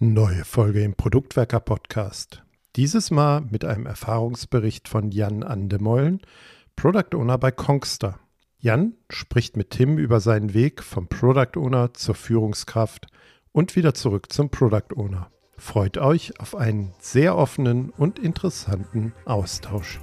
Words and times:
Neue 0.00 0.44
Folge 0.44 0.84
im 0.84 0.94
Produktwerker 0.94 1.58
Podcast. 1.58 2.44
Dieses 2.76 3.10
Mal 3.10 3.40
mit 3.50 3.64
einem 3.64 3.84
Erfahrungsbericht 3.84 4.86
von 4.86 5.10
Jan 5.10 5.42
Andemollen, 5.42 6.20
Product 6.76 7.16
Owner 7.16 7.36
bei 7.36 7.50
Kongster. 7.50 8.20
Jan 8.60 8.94
spricht 9.10 9.56
mit 9.56 9.70
Tim 9.70 9.98
über 9.98 10.20
seinen 10.20 10.54
Weg 10.54 10.84
vom 10.84 11.08
Product 11.08 11.56
Owner 11.56 11.94
zur 11.94 12.14
Führungskraft 12.14 13.08
und 13.50 13.74
wieder 13.74 13.92
zurück 13.92 14.32
zum 14.32 14.50
Product 14.50 14.94
Owner. 14.94 15.32
Freut 15.56 15.98
euch 15.98 16.38
auf 16.38 16.54
einen 16.54 16.94
sehr 17.00 17.36
offenen 17.36 17.90
und 17.90 18.20
interessanten 18.20 19.12
Austausch. 19.24 19.98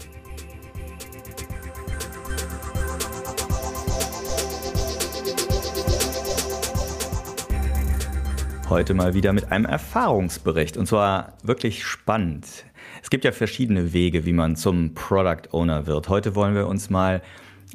Heute 8.68 8.96
mal 8.96 9.14
wieder 9.14 9.32
mit 9.32 9.52
einem 9.52 9.66
Erfahrungsbericht 9.66 10.76
und 10.76 10.88
zwar 10.88 11.34
wirklich 11.44 11.86
spannend. 11.86 12.66
Es 13.04 13.12
gibt 13.12 13.24
ja 13.24 13.32
verschiedene 13.32 13.94
Wege, 13.94 14.26
wie 14.26 14.34
man 14.34 14.56
zum 14.56 14.96
Product 14.96 15.50
Owner 15.52 15.86
wird. 15.86 16.10
Heute 16.10 16.34
wollen 16.34 16.56
wir 16.56 16.66
uns 16.66 16.90
mal 16.90 17.22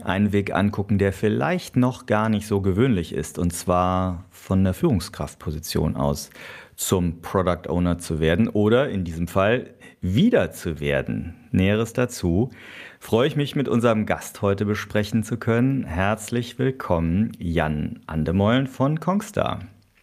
einen 0.02 0.32
Weg 0.32 0.52
angucken, 0.52 0.98
der 0.98 1.12
vielleicht 1.12 1.76
noch 1.76 2.06
gar 2.06 2.28
nicht 2.28 2.48
so 2.48 2.60
gewöhnlich 2.60 3.14
ist 3.14 3.38
und 3.38 3.52
zwar 3.52 4.24
von 4.30 4.64
der 4.64 4.74
Führungskraftposition 4.74 5.94
aus 5.94 6.30
zum 6.74 7.22
Product 7.22 7.68
Owner 7.68 7.98
zu 7.98 8.18
werden 8.18 8.48
oder 8.48 8.88
in 8.88 9.04
diesem 9.04 9.28
Fall 9.28 9.70
wieder 10.00 10.50
zu 10.50 10.80
werden. 10.80 11.36
Näheres 11.52 11.92
dazu 11.92 12.50
freue 12.98 13.28
ich 13.28 13.36
mich 13.36 13.54
mit 13.54 13.68
unserem 13.68 14.06
Gast 14.06 14.42
heute 14.42 14.64
besprechen 14.64 15.22
zu 15.22 15.36
können. 15.36 15.84
Herzlich 15.84 16.58
willkommen, 16.58 17.30
Jan 17.38 18.00
Andemollen 18.06 18.66
von 18.66 18.98
Kongstar. 18.98 19.60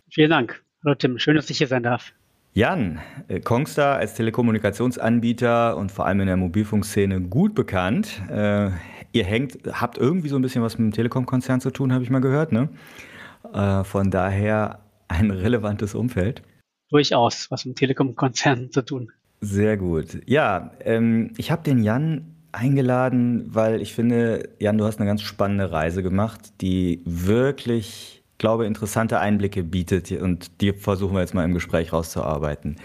Vielen 0.10 0.30
Dank. 0.30 0.67
Hallo 0.88 0.96
Tim, 0.96 1.20
schön, 1.20 1.36
dass 1.36 1.50
ich 1.50 1.58
hier 1.58 1.68
sein 1.68 1.84
darf. 1.84 2.14
Jan, 2.54 3.02
äh, 3.28 3.42
Kongstar 3.42 3.98
als 3.98 4.14
Telekommunikationsanbieter 4.14 5.76
und 5.76 5.92
vor 5.92 6.06
allem 6.06 6.22
in 6.22 6.28
der 6.28 6.38
Mobilfunkszene 6.38 7.20
gut 7.20 7.56
bekannt. 7.56 8.22
Äh, 8.32 8.70
ihr 9.12 9.26
hängt, 9.26 9.58
habt 9.70 9.98
irgendwie 9.98 10.30
so 10.30 10.38
ein 10.38 10.42
bisschen 10.42 10.64
was 10.64 10.78
mit 10.78 10.86
dem 10.86 10.96
Telekom-Konzern 10.96 11.60
zu 11.60 11.72
tun, 11.72 11.92
habe 11.92 12.06
ich 12.06 12.10
mal 12.10 12.22
gehört. 12.22 12.54
Ne? 12.54 12.70
Äh, 13.52 13.84
von 13.84 14.12
daher 14.12 14.80
ein 15.10 15.30
relevantes 15.30 15.94
Umfeld. 15.94 16.42
Durchaus, 16.90 17.52
was 17.52 17.66
mit 17.66 17.76
dem 17.76 17.80
Telekom-Konzern 17.80 18.72
zu 18.72 18.82
tun. 18.82 19.12
Sehr 19.42 19.76
gut. 19.76 20.22
Ja, 20.26 20.72
ähm, 20.86 21.34
ich 21.36 21.52
habe 21.52 21.64
den 21.64 21.84
Jan 21.84 22.34
eingeladen, 22.54 23.44
weil 23.54 23.82
ich 23.82 23.94
finde, 23.94 24.48
Jan, 24.60 24.78
du 24.78 24.86
hast 24.86 25.02
eine 25.02 25.06
ganz 25.10 25.22
spannende 25.22 25.70
Reise 25.70 26.02
gemacht, 26.02 26.62
die 26.62 27.02
wirklich 27.04 28.17
glaube, 28.38 28.66
interessante 28.66 29.20
Einblicke 29.20 29.64
bietet 29.64 30.12
und 30.12 30.62
die 30.62 30.74
versuchen 30.74 31.16
wir 31.16 31.22
jetzt 31.22 31.34
mal 31.34 31.46
im 31.46 31.54
Gespräch 31.54 31.94
rauszuarbeiten. 31.94 32.78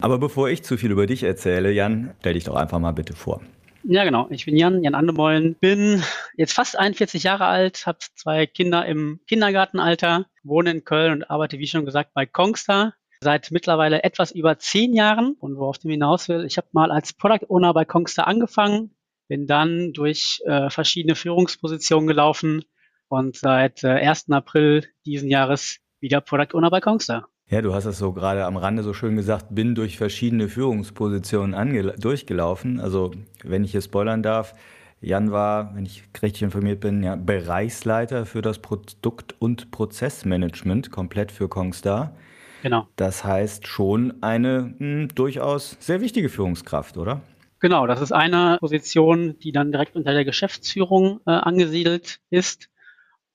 Aber 0.00 0.18
bevor 0.18 0.48
ich 0.48 0.62
zu 0.62 0.76
viel 0.76 0.92
über 0.92 1.06
dich 1.06 1.24
erzähle, 1.24 1.72
Jan, 1.72 2.14
stell 2.20 2.34
dich 2.34 2.44
doch 2.44 2.54
einfach 2.54 2.78
mal 2.78 2.92
bitte 2.92 3.14
vor. 3.14 3.40
Ja, 3.84 4.04
genau. 4.04 4.26
Ich 4.30 4.44
bin 4.44 4.56
Jan, 4.56 4.82
Jan 4.82 4.94
Andemollen, 4.94 5.54
bin 5.54 6.02
jetzt 6.36 6.52
fast 6.52 6.78
41 6.78 7.22
Jahre 7.22 7.46
alt, 7.46 7.86
habe 7.86 7.98
zwei 8.14 8.46
Kinder 8.46 8.84
im 8.86 9.20
Kindergartenalter, 9.26 10.26
wohne 10.42 10.70
in 10.70 10.84
Köln 10.84 11.12
und 11.12 11.30
arbeite, 11.30 11.58
wie 11.58 11.66
schon 11.66 11.84
gesagt, 11.84 12.12
bei 12.14 12.26
Kongstar 12.26 12.94
seit 13.20 13.50
mittlerweile 13.50 14.04
etwas 14.04 14.30
über 14.30 14.58
zehn 14.58 14.94
Jahren. 14.94 15.36
Und 15.40 15.56
worauf 15.56 15.76
ich 15.82 15.90
hinaus 15.90 16.28
will, 16.28 16.44
ich 16.44 16.56
habe 16.56 16.68
mal 16.72 16.90
als 16.90 17.12
Product 17.12 17.46
Owner 17.48 17.72
bei 17.72 17.84
Kongstar 17.84 18.26
angefangen, 18.26 18.90
bin 19.28 19.46
dann 19.46 19.92
durch 19.92 20.40
äh, 20.44 20.70
verschiedene 20.70 21.14
Führungspositionen 21.14 22.06
gelaufen, 22.06 22.64
und 23.08 23.36
seit 23.36 23.84
äh, 23.84 23.88
1. 23.88 24.30
April 24.30 24.84
diesen 25.04 25.28
Jahres 25.28 25.78
wieder 26.00 26.20
Product 26.20 26.54
Owner 26.54 26.70
bei 26.70 26.80
Kongstar. 26.80 27.28
Ja, 27.50 27.62
du 27.62 27.72
hast 27.72 27.84
das 27.84 27.98
so 27.98 28.12
gerade 28.12 28.44
am 28.44 28.58
Rande 28.58 28.82
so 28.82 28.92
schön 28.92 29.16
gesagt, 29.16 29.46
bin 29.50 29.74
durch 29.74 29.96
verschiedene 29.96 30.48
Führungspositionen 30.48 31.92
durchgelaufen. 31.98 32.78
Also, 32.78 33.12
wenn 33.42 33.64
ich 33.64 33.70
hier 33.70 33.80
spoilern 33.80 34.22
darf, 34.22 34.54
Jan 35.00 35.30
war, 35.30 35.74
wenn 35.74 35.86
ich 35.86 36.02
richtig 36.22 36.42
informiert 36.42 36.80
bin, 36.80 37.02
ja, 37.02 37.16
Bereichsleiter 37.16 38.26
für 38.26 38.42
das 38.42 38.58
Produkt- 38.58 39.34
und 39.38 39.70
Prozessmanagement 39.70 40.90
komplett 40.90 41.32
für 41.32 41.48
Kongstar. 41.48 42.14
Genau. 42.62 42.88
Das 42.96 43.24
heißt 43.24 43.66
schon 43.66 44.22
eine 44.22 44.74
mh, 44.78 44.78
hm, 44.78 45.08
durchaus 45.14 45.76
sehr 45.80 46.00
wichtige 46.00 46.28
Führungskraft, 46.28 46.98
oder? 46.98 47.22
Genau, 47.60 47.86
das 47.86 48.00
ist 48.02 48.12
eine 48.12 48.58
Position, 48.60 49.38
die 49.38 49.52
dann 49.52 49.72
direkt 49.72 49.96
unter 49.96 50.12
der 50.12 50.24
Geschäftsführung 50.24 51.20
äh, 51.26 51.30
angesiedelt 51.30 52.20
ist 52.30 52.68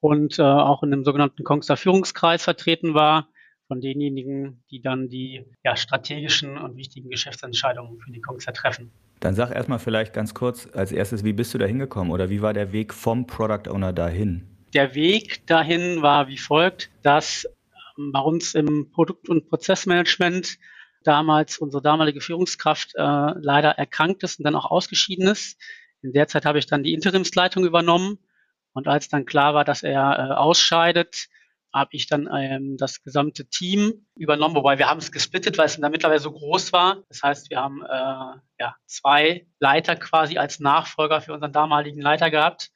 und 0.03 0.38
äh, 0.38 0.41
auch 0.41 0.84
in 0.84 0.91
dem 0.91 1.06
sogenannten 1.06 1.46
Kongster 1.46 1.78
Führungskreis 1.78 2.44
vertreten 2.44 2.94
war, 2.94 3.30
von 3.69 3.80
denjenigen, 3.80 4.62
die 4.69 4.81
dann 4.81 5.08
die 5.08 5.46
ja, 5.64 5.78
strategischen 5.78 6.58
und 6.58 6.75
wichtigen 6.75 7.09
Geschäftsentscheidungen 7.09 7.97
für 8.02 8.12
die 8.12 8.19
Kongster 8.19 8.52
treffen. 8.52 8.92
Dann 9.22 9.34
sag 9.34 9.52
erstmal 9.52 9.80
vielleicht 9.80 10.12
ganz 10.12 10.34
kurz 10.34 10.68
als 10.74 10.92
erstes, 10.92 11.24
wie 11.24 11.31
bist 11.31 11.53
du 11.53 11.58
da 11.58 11.66
hingekommen 11.66 12.12
oder 12.12 12.30
wie 12.30 12.42
war 12.42 12.52
der 12.52 12.74
Weg 12.74 12.94
vom 12.94 13.25
Product 13.28 13.72
Owner 13.72 13.94
dahin? 13.94 14.46
Der 14.74 14.94
Weg 14.94 15.47
dahin 15.47 16.02
war 16.02 16.28
wie 16.28 16.38
folgt, 16.38 16.90
dass 17.02 17.47
ähm, 17.97 18.12
bei 18.12 18.19
uns 18.19 18.56
im 18.56 18.92
Produkt- 18.92 19.30
und 19.30 19.47
Prozessmanagement 19.47 20.58
damals 21.06 21.59
unsere 21.59 21.81
damalige 21.81 22.19
Führungskraft 22.19 22.94
äh, 22.96 23.00
leider 23.00 23.69
erkrankt 23.69 24.24
ist 24.24 24.38
und 24.38 24.44
dann 24.44 24.56
auch 24.56 24.69
ausgeschieden 24.69 25.30
ist. 25.30 25.58
In 26.02 26.12
der 26.12 26.28
Zeit 26.28 26.44
habe 26.44 26.59
ich 26.59 26.66
dann 26.66 26.84
die 26.84 26.94
Interimsleitung 26.94 27.63
übernommen 27.63 28.19
und 28.73 28.88
als 28.88 29.09
dann 29.09 29.25
klar 29.25 29.53
war, 29.53 29.63
dass 29.63 29.84
er 29.84 30.17
äh, 30.17 30.34
ausscheidet, 30.34 31.28
habe 31.73 31.89
ich 31.94 32.07
dann 32.07 32.29
ähm, 32.31 32.78
das 32.78 33.01
gesamte 33.01 33.50
Team 33.50 34.06
übernommen, 34.16 34.56
wobei 34.56 34.78
wir 34.78 34.89
haben 34.89 35.00
es 35.00 35.11
gesplittet, 35.11 35.57
weil 35.57 35.66
es 35.66 35.79
dann 35.79 35.91
mittlerweile 35.91 36.19
so 36.19 36.31
groß 36.31 36.72
war. 36.72 37.03
Das 37.09 37.23
heißt, 37.23 37.50
wir 37.50 37.59
haben 37.59 37.81
äh, 37.81 38.39
ja, 38.59 38.75
zwei 38.85 39.47
Leiter 39.59 39.95
quasi 39.95 40.38
als 40.38 40.59
Nachfolger 40.59 41.22
für 41.22 41.33
unseren 41.33 41.51
damaligen 41.51 42.00
Leiter 42.00 42.29
gehabt 42.29 42.69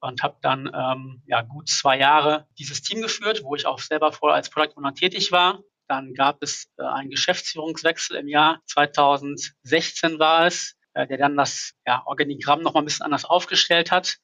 und 0.00 0.22
habe 0.22 0.36
dann 0.42 0.70
ähm, 0.74 1.22
ja, 1.26 1.42
gut 1.42 1.68
zwei 1.68 1.98
Jahre 1.98 2.48
dieses 2.58 2.82
Team 2.82 3.02
geführt, 3.02 3.42
wo 3.44 3.54
ich 3.54 3.66
auch 3.66 3.78
selber 3.78 4.12
vorher 4.12 4.36
als 4.36 4.50
Product 4.50 4.76
Owner 4.76 4.94
tätig 4.94 5.30
war. 5.30 5.60
Dann 5.86 6.14
gab 6.14 6.42
es 6.42 6.72
äh, 6.78 6.82
einen 6.82 7.10
Geschäftsführungswechsel 7.10 8.16
im 8.16 8.26
Jahr 8.26 8.60
2016 8.66 10.18
war 10.18 10.46
es, 10.46 10.76
äh, 10.94 11.06
der 11.06 11.18
dann 11.18 11.36
das 11.36 11.74
ja, 11.86 12.02
Organigramm 12.06 12.62
noch 12.62 12.74
mal 12.74 12.80
ein 12.80 12.84
bisschen 12.86 13.04
anders 13.04 13.24
aufgestellt 13.24 13.92
hat. 13.92 14.18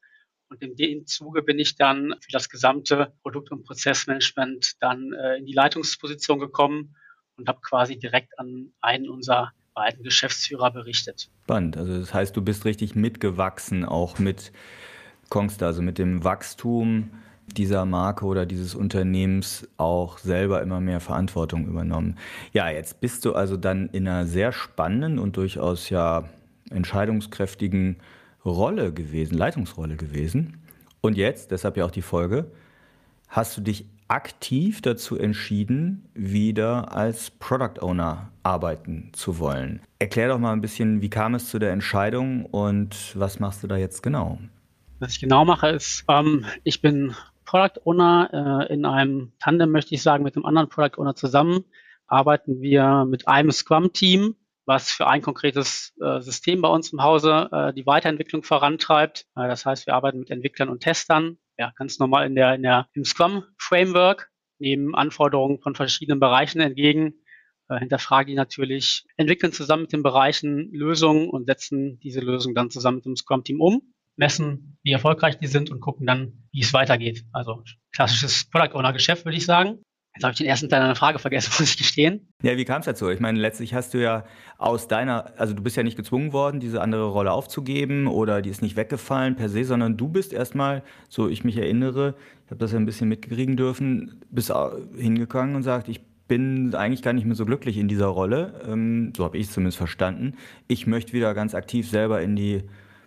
Und 0.49 0.63
in 0.63 0.77
dem 0.77 1.07
Zuge 1.07 1.43
bin 1.43 1.59
ich 1.59 1.77
dann 1.77 2.15
für 2.21 2.31
das 2.31 2.49
gesamte 2.49 3.13
Produkt- 3.23 3.51
und 3.51 3.65
Prozessmanagement 3.65 4.75
dann 4.81 5.13
äh, 5.13 5.39
in 5.39 5.47
die 5.47 5.53
Leitungsposition 5.53 6.39
gekommen 6.39 6.95
und 7.37 7.49
habe 7.49 7.61
quasi 7.61 7.99
direkt 7.99 8.39
an 8.39 8.73
einen 8.81 9.09
unserer 9.09 9.53
beiden 9.75 10.03
Geschäftsführer 10.03 10.71
berichtet. 10.71 11.31
Spannend. 11.45 11.77
Also 11.77 11.99
das 11.99 12.15
heißt, 12.15 12.37
du 12.37 12.43
bist 12.43 12.65
richtig 12.65 12.95
mitgewachsen, 12.95 13.85
auch 13.85 14.19
mit 14.19 14.53
Kongstar, 15.29 15.69
also 15.69 15.83
mit 15.83 15.99
dem 15.99 16.25
Wachstum 16.25 17.11
dieser 17.47 17.85
Marke 17.85 18.25
oder 18.25 18.47
dieses 18.47 18.75
Unternehmens 18.75 19.69
auch 19.77 20.19
selber 20.19 20.63
immer 20.63 20.81
mehr 20.81 21.01
Verantwortung 21.01 21.67
übernommen. 21.67 22.19
Ja, 22.53 22.71
jetzt 22.71 23.01
bist 23.01 23.25
du 23.25 23.35
also 23.35 23.57
dann 23.57 23.89
in 23.91 24.09
einer 24.09 24.27
sehr 24.27 24.53
spannenden 24.53 25.19
und 25.19 25.37
durchaus 25.37 25.91
ja 25.91 26.29
entscheidungskräftigen 26.71 27.99
Rolle 28.47 28.93
gewesen, 28.93 29.37
Leitungsrolle 29.37 29.97
gewesen. 29.97 30.63
Und 31.01 31.17
jetzt, 31.17 31.51
deshalb 31.51 31.77
ja 31.77 31.85
auch 31.85 31.91
die 31.91 32.03
Folge, 32.03 32.51
hast 33.29 33.57
du 33.57 33.61
dich 33.61 33.87
aktiv 34.09 34.83
dazu 34.83 35.19
entschieden, 35.19 36.09
wieder 36.15 36.95
als 36.95 37.31
Product 37.31 37.81
Owner 37.81 38.31
arbeiten 38.43 39.11
zu 39.13 39.39
wollen. 39.39 39.81
Erklär 39.99 40.29
doch 40.29 40.39
mal 40.39 40.53
ein 40.53 40.61
bisschen, 40.61 41.03
wie 41.03 41.11
kam 41.11 41.35
es 41.35 41.49
zu 41.49 41.59
der 41.59 41.73
Entscheidung 41.73 42.47
und 42.47 43.15
was 43.15 43.41
machst 43.41 43.63
du 43.63 43.67
da 43.67 43.77
jetzt 43.77 44.03
genau? 44.03 44.39
Was 45.01 45.13
ich 45.13 45.21
genau 45.21 45.45
mache, 45.45 45.69
ist, 45.69 46.05
ähm, 46.09 46.45
ich 46.63 46.81
bin 46.81 47.15
Product 47.45 47.81
Owner 47.85 48.67
äh, 48.69 48.73
in 48.73 48.85
einem 48.85 49.33
Tandem, 49.41 49.71
möchte 49.71 49.95
ich 49.95 50.03
sagen, 50.03 50.25
mit 50.25 50.37
einem 50.37 50.47
anderen 50.47 50.69
Product 50.69 50.99
Owner 50.99 51.15
zusammen. 51.15 51.65
Arbeiten 52.07 52.61
wir 52.61 53.05
mit 53.05 53.27
einem 53.27 53.51
Scrum-Team 53.51 54.37
was 54.67 54.91
für 54.91 55.07
ein 55.07 55.23
konkretes 55.23 55.95
äh, 56.03 56.21
System 56.21 56.61
bei 56.61 56.69
uns 56.69 56.93
im 56.93 57.03
Hause 57.03 57.49
äh, 57.53 57.73
die 57.73 57.87
Weiterentwicklung 57.87 58.43
vorantreibt. 58.43 59.27
Äh, 59.37 59.49
das 59.49 59.65
heißt, 59.65 59.87
wir 59.87 59.95
arbeiten 59.95 60.19
mit 60.19 60.31
Entwicklern 60.31 60.69
und 60.69 60.81
Testern, 60.81 61.39
ja, 61.57 61.73
ganz 61.77 61.99
normal 61.99 62.27
in 62.27 62.35
der, 62.35 62.55
in 62.55 62.63
der, 62.63 62.89
im 62.93 63.05
Scrum-Framework, 63.05 64.29
nehmen 64.59 64.95
Anforderungen 64.95 65.61
von 65.61 65.75
verschiedenen 65.75 66.19
Bereichen 66.19 66.61
entgegen, 66.61 67.15
äh, 67.69 67.79
hinterfragen 67.79 68.29
die 68.29 68.35
natürlich, 68.35 69.07
entwickeln 69.17 69.53
zusammen 69.53 69.83
mit 69.83 69.93
den 69.93 70.03
Bereichen 70.03 70.73
Lösungen 70.73 71.31
und 71.31 71.47
setzen 71.47 72.01
diese 72.01 72.21
Lösungen 72.21 72.55
dann 72.55 72.71
zusammen 72.71 72.97
mit 72.97 73.07
dem 73.07 73.17
Scrum-Team 73.17 73.61
um, 73.61 73.95
messen, 74.17 74.79
wie 74.83 74.93
erfolgreich 74.93 75.39
die 75.39 75.47
sind 75.47 75.71
und 75.71 75.81
gucken 75.81 76.07
dann, 76.07 76.49
wie 76.51 76.63
es 76.63 76.73
weitergeht. 76.73 77.25
Also 77.33 77.63
klassisches 77.93 78.49
Product 78.51 78.75
Owner-Geschäft, 78.75 79.25
würde 79.25 79.37
ich 79.37 79.47
sagen. 79.47 79.83
Jetzt 80.17 80.25
habe 80.25 80.33
ich 80.33 80.39
den 80.39 80.47
ersten 80.47 80.71
Teil 80.71 80.81
deiner 80.81 80.95
Frage 80.95 81.19
vergessen, 81.19 81.53
muss 81.59 81.71
ich 81.71 81.77
gestehen. 81.77 82.27
Ja, 82.43 82.57
wie 82.57 82.65
kam 82.65 82.81
es 82.81 82.87
dazu? 82.87 83.11
Ich 83.11 83.21
meine, 83.21 83.39
letztlich 83.39 83.75
hast 83.75 83.93
du 83.93 83.99
ja 83.99 84.25
aus 84.57 84.89
deiner, 84.89 85.33
also 85.37 85.53
du 85.53 85.63
bist 85.63 85.77
ja 85.77 85.83
nicht 85.83 85.97
gezwungen 85.97 86.33
worden, 86.33 86.59
diese 86.59 86.81
andere 86.81 87.07
Rolle 87.09 87.33
aufzugeben 87.33 88.07
oder 88.07 88.41
die 88.41 88.49
ist 88.49 88.63
nicht 88.63 88.77
weggefallen 88.77 89.37
per 89.37 89.51
se, 89.51 89.65
sondern 89.65 89.99
du 89.99 90.09
bist 90.09 90.33
erstmal, 90.33 90.83
so 91.11 91.29
ich 91.29 91.45
mich 91.45 91.59
erinnere, 91.59 92.15
ich 92.47 92.51
habe 92.51 92.59
das 92.59 92.73
ja 92.73 92.79
ein 92.79 92.87
bisschen 92.87 93.09
mitkriegen 93.09 93.57
dürfen, 93.57 94.21
bist 94.31 94.53
hingegangen 94.97 95.55
und 95.55 95.63
sagt, 95.63 95.89
ich 95.89 96.01
bin 96.29 96.75
eigentlich 96.75 97.03
gar 97.03 97.13
nicht 97.13 97.27
mehr 97.27 97.37
so 97.37 97.45
glücklich 97.45 97.77
in 97.77 97.89
dieser 97.89 98.07
Rolle. 98.07 98.61
Ähm, 98.67 99.13
so 99.17 99.25
habe 99.25 99.37
ich 99.37 99.47
es 99.47 99.53
zumindest 99.53 99.77
verstanden. 99.79 100.35
Ich 100.67 100.87
möchte 100.87 101.13
wieder 101.13 101.35
ganz 101.35 101.55
aktiv 101.55 101.89
selber 101.89 102.23
in 102.23 102.37
die 102.37 102.65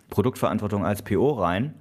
Produktverantwortung 0.08 0.86
als 0.86 1.02
PO 1.02 1.32
rein. 1.32 1.74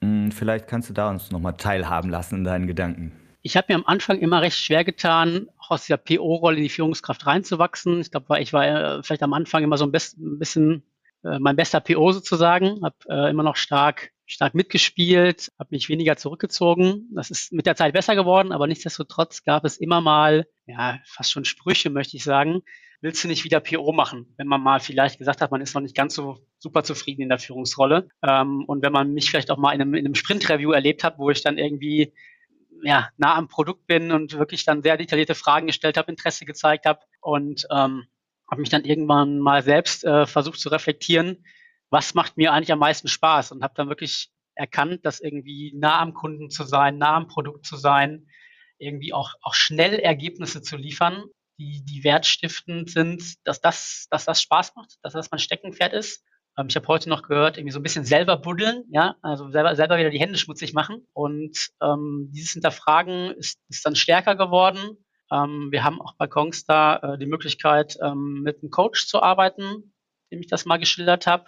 Hm, 0.00 0.30
vielleicht 0.30 0.68
kannst 0.68 0.90
du 0.90 0.92
da 0.92 1.10
uns 1.10 1.30
nochmal 1.30 1.54
teilhaben 1.54 2.10
lassen 2.10 2.36
in 2.36 2.44
deinen 2.44 2.66
Gedanken. 2.66 3.12
Ich 3.46 3.58
habe 3.58 3.66
mir 3.68 3.74
am 3.74 3.84
Anfang 3.84 4.20
immer 4.20 4.40
recht 4.40 4.58
schwer 4.58 4.84
getan, 4.84 5.48
aus 5.58 5.84
dieser 5.84 5.98
PO-Rolle 5.98 6.56
in 6.56 6.62
die 6.62 6.70
Führungskraft 6.70 7.26
reinzuwachsen. 7.26 8.00
Ich 8.00 8.10
glaube, 8.10 8.40
ich 8.40 8.54
war 8.54 8.66
äh, 8.66 9.02
vielleicht 9.02 9.22
am 9.22 9.34
Anfang 9.34 9.62
immer 9.62 9.76
so 9.76 9.84
ein, 9.84 9.92
bisschen 9.92 10.82
äh, 11.22 11.38
mein 11.38 11.54
bester 11.54 11.80
PO 11.80 12.12
sozusagen, 12.12 12.80
habe 12.82 12.96
äh, 13.06 13.28
immer 13.28 13.42
noch 13.42 13.56
stark 13.56 14.12
stark 14.24 14.54
mitgespielt, 14.54 15.52
habe 15.58 15.68
mich 15.72 15.90
weniger 15.90 16.16
zurückgezogen. 16.16 17.10
Das 17.14 17.30
ist 17.30 17.52
mit 17.52 17.66
der 17.66 17.76
Zeit 17.76 17.92
besser 17.92 18.14
geworden, 18.14 18.50
aber 18.50 18.66
nichtsdestotrotz 18.66 19.44
gab 19.44 19.66
es 19.66 19.76
immer 19.76 20.00
mal, 20.00 20.46
ja, 20.64 20.98
fast 21.04 21.30
schon 21.30 21.44
Sprüche, 21.44 21.90
möchte 21.90 22.16
ich 22.16 22.24
sagen. 22.24 22.62
Willst 23.02 23.22
du 23.22 23.28
nicht 23.28 23.44
wieder 23.44 23.60
PO 23.60 23.92
machen, 23.92 24.32
wenn 24.38 24.46
man 24.46 24.62
mal 24.62 24.80
vielleicht 24.80 25.18
gesagt 25.18 25.42
hat, 25.42 25.50
man 25.50 25.60
ist 25.60 25.74
noch 25.74 25.82
nicht 25.82 25.94
ganz 25.94 26.14
so 26.14 26.38
super 26.58 26.82
zufrieden 26.84 27.20
in 27.20 27.28
der 27.28 27.38
Führungsrolle. 27.38 28.08
Ähm, 28.22 28.64
und 28.66 28.82
wenn 28.82 28.92
man 28.92 29.12
mich 29.12 29.28
vielleicht 29.28 29.50
auch 29.50 29.58
mal 29.58 29.74
in 29.74 29.82
einem, 29.82 29.92
in 29.92 30.06
einem 30.06 30.14
Sprint-Review 30.14 30.72
erlebt 30.72 31.04
hat, 31.04 31.18
wo 31.18 31.28
ich 31.28 31.42
dann 31.42 31.58
irgendwie 31.58 32.14
ja, 32.82 33.08
nah 33.16 33.34
am 33.34 33.48
Produkt 33.48 33.86
bin 33.86 34.10
und 34.12 34.38
wirklich 34.38 34.64
dann 34.64 34.82
sehr 34.82 34.96
detaillierte 34.96 35.34
Fragen 35.34 35.66
gestellt 35.66 35.96
habe, 35.96 36.10
Interesse 36.10 36.44
gezeigt 36.44 36.86
habe 36.86 37.00
und 37.20 37.66
ähm, 37.70 38.06
habe 38.50 38.60
mich 38.60 38.70
dann 38.70 38.84
irgendwann 38.84 39.38
mal 39.38 39.62
selbst 39.62 40.04
äh, 40.04 40.26
versucht 40.26 40.60
zu 40.60 40.68
reflektieren, 40.68 41.44
was 41.90 42.14
macht 42.14 42.36
mir 42.36 42.52
eigentlich 42.52 42.72
am 42.72 42.78
meisten 42.78 43.08
Spaß 43.08 43.52
und 43.52 43.62
habe 43.62 43.74
dann 43.76 43.88
wirklich 43.88 44.30
erkannt, 44.54 45.04
dass 45.04 45.20
irgendwie 45.20 45.72
nah 45.76 46.00
am 46.00 46.14
Kunden 46.14 46.50
zu 46.50 46.64
sein, 46.64 46.98
nah 46.98 47.16
am 47.16 47.26
Produkt 47.26 47.66
zu 47.66 47.76
sein, 47.76 48.26
irgendwie 48.78 49.12
auch, 49.12 49.34
auch 49.42 49.54
schnell 49.54 49.94
Ergebnisse 49.98 50.62
zu 50.62 50.76
liefern, 50.76 51.24
die, 51.58 51.84
die 51.84 52.04
wertstiftend 52.04 52.90
sind, 52.90 53.46
dass 53.46 53.60
das, 53.60 54.06
dass 54.10 54.24
das 54.24 54.42
Spaß 54.42 54.74
macht, 54.76 54.96
dass 55.02 55.12
das 55.12 55.30
mein 55.30 55.38
Steckenpferd 55.38 55.92
ist. 55.92 56.24
Ähm, 56.56 56.66
ich 56.68 56.76
habe 56.76 56.86
heute 56.88 57.08
noch 57.08 57.22
gehört, 57.22 57.56
irgendwie 57.56 57.72
so 57.72 57.80
ein 57.80 57.82
bisschen 57.82 58.04
selber 58.04 58.36
buddeln, 58.36 58.84
ja, 58.90 59.16
also 59.22 59.50
selber, 59.50 59.74
selber 59.76 59.98
wieder 59.98 60.10
die 60.10 60.20
Hände 60.20 60.38
schmutzig 60.38 60.72
machen. 60.72 61.06
Und 61.12 61.70
ähm, 61.82 62.30
dieses 62.32 62.52
Hinterfragen 62.52 63.32
ist, 63.32 63.58
ist 63.68 63.84
dann 63.84 63.96
stärker 63.96 64.36
geworden. 64.36 64.96
Ähm, 65.30 65.68
wir 65.70 65.84
haben 65.84 66.00
auch 66.00 66.14
bei 66.16 66.26
Kongstar 66.26 67.02
äh, 67.02 67.18
die 67.18 67.26
Möglichkeit, 67.26 67.98
ähm, 68.02 68.42
mit 68.42 68.62
einem 68.62 68.70
Coach 68.70 69.06
zu 69.06 69.22
arbeiten, 69.22 69.94
dem 70.30 70.40
ich 70.40 70.48
das 70.48 70.64
mal 70.64 70.78
geschildert 70.78 71.26
habe. 71.26 71.44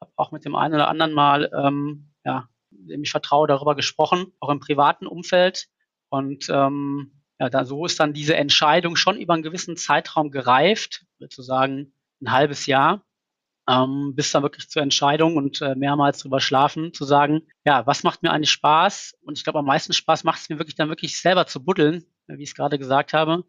Habe 0.00 0.12
auch 0.16 0.32
mit 0.32 0.44
dem 0.44 0.54
einen 0.54 0.74
oder 0.74 0.88
anderen 0.88 1.12
mal, 1.12 1.50
ähm, 1.54 2.12
ja, 2.24 2.48
dem 2.70 3.02
ich 3.02 3.10
vertraue, 3.10 3.48
darüber 3.48 3.74
gesprochen, 3.74 4.32
auch 4.40 4.50
im 4.50 4.60
privaten 4.60 5.06
Umfeld. 5.06 5.66
Und 6.10 6.48
ähm, 6.48 7.22
ja, 7.38 7.50
da, 7.50 7.64
so 7.64 7.84
ist 7.84 8.00
dann 8.00 8.12
diese 8.12 8.36
Entscheidung 8.36 8.96
schon 8.96 9.18
über 9.18 9.34
einen 9.34 9.42
gewissen 9.42 9.76
Zeitraum 9.76 10.30
gereift, 10.30 11.04
sozusagen 11.18 11.92
ein 12.20 12.32
halbes 12.32 12.66
Jahr, 12.66 13.04
ähm, 13.68 14.14
bis 14.14 14.32
dann 14.32 14.42
wirklich 14.42 14.68
zur 14.70 14.82
Entscheidung 14.82 15.36
und 15.36 15.60
äh, 15.60 15.74
mehrmals 15.74 16.20
drüber 16.20 16.40
schlafen, 16.40 16.94
zu 16.94 17.04
sagen, 17.04 17.42
ja, 17.64 17.86
was 17.86 18.02
macht 18.02 18.22
mir 18.22 18.30
eigentlich 18.30 18.50
Spaß? 18.50 19.16
Und 19.22 19.36
ich 19.36 19.44
glaube, 19.44 19.58
am 19.58 19.66
meisten 19.66 19.92
Spaß 19.92 20.24
macht 20.24 20.40
es 20.40 20.48
mir 20.48 20.58
wirklich 20.58 20.74
dann 20.74 20.88
wirklich 20.88 21.20
selber 21.20 21.46
zu 21.46 21.62
buddeln, 21.62 22.04
wie 22.26 22.42
ich 22.42 22.50
es 22.50 22.54
gerade 22.54 22.78
gesagt 22.78 23.12
habe, 23.12 23.44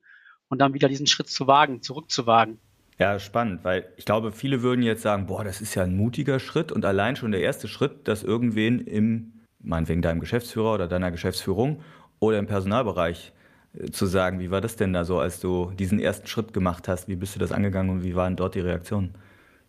und 0.50 0.60
dann 0.60 0.74
wieder 0.74 0.89
diesen 0.89 1.07
Schritt 1.07 1.30
zu 1.30 1.48
wagen, 1.48 1.81
zurückzuwagen. 1.81 2.60
Ja, 2.98 3.18
spannend, 3.18 3.63
weil 3.63 3.94
ich 3.95 4.04
glaube, 4.04 4.33
viele 4.33 4.62
würden 4.62 4.83
jetzt 4.83 5.04
sagen, 5.04 5.25
boah, 5.25 5.45
das 5.45 5.62
ist 5.62 5.74
ja 5.75 5.83
ein 5.83 5.95
mutiger 5.95 6.39
Schritt 6.39 6.74
und 6.74 6.83
allein 6.83 7.16
schon 7.16 7.31
der 7.31 7.39
erste 7.39 7.69
Schritt, 7.69 8.10
dass 8.10 8.24
irgendwen 8.24 8.81
im, 8.81 9.45
meinetwegen 9.60 10.01
deinem 10.01 10.19
Geschäftsführer 10.19 10.74
oder 10.74 10.88
deiner 10.89 11.12
Geschäftsführung 11.12 11.81
oder 12.19 12.39
im 12.39 12.48
Personalbereich 12.48 13.31
äh, 13.74 13.89
zu 13.92 14.06
sagen, 14.06 14.42
wie 14.42 14.51
war 14.51 14.60
das 14.60 14.75
denn 14.75 14.92
da 14.92 15.06
so, 15.06 15.18
als 15.18 15.39
du 15.39 15.71
diesen 15.80 16.01
ersten 16.01 16.27
Schritt 16.27 16.51
gemacht 16.51 16.89
hast? 16.89 17.07
Wie 17.07 17.16
bist 17.16 17.36
du 17.36 17.39
das 17.39 17.54
angegangen 17.54 17.89
und 17.89 18.04
wie 18.04 18.16
waren 18.16 18.36
dort 18.36 18.56
die 18.56 18.60
Reaktionen? 18.60 19.16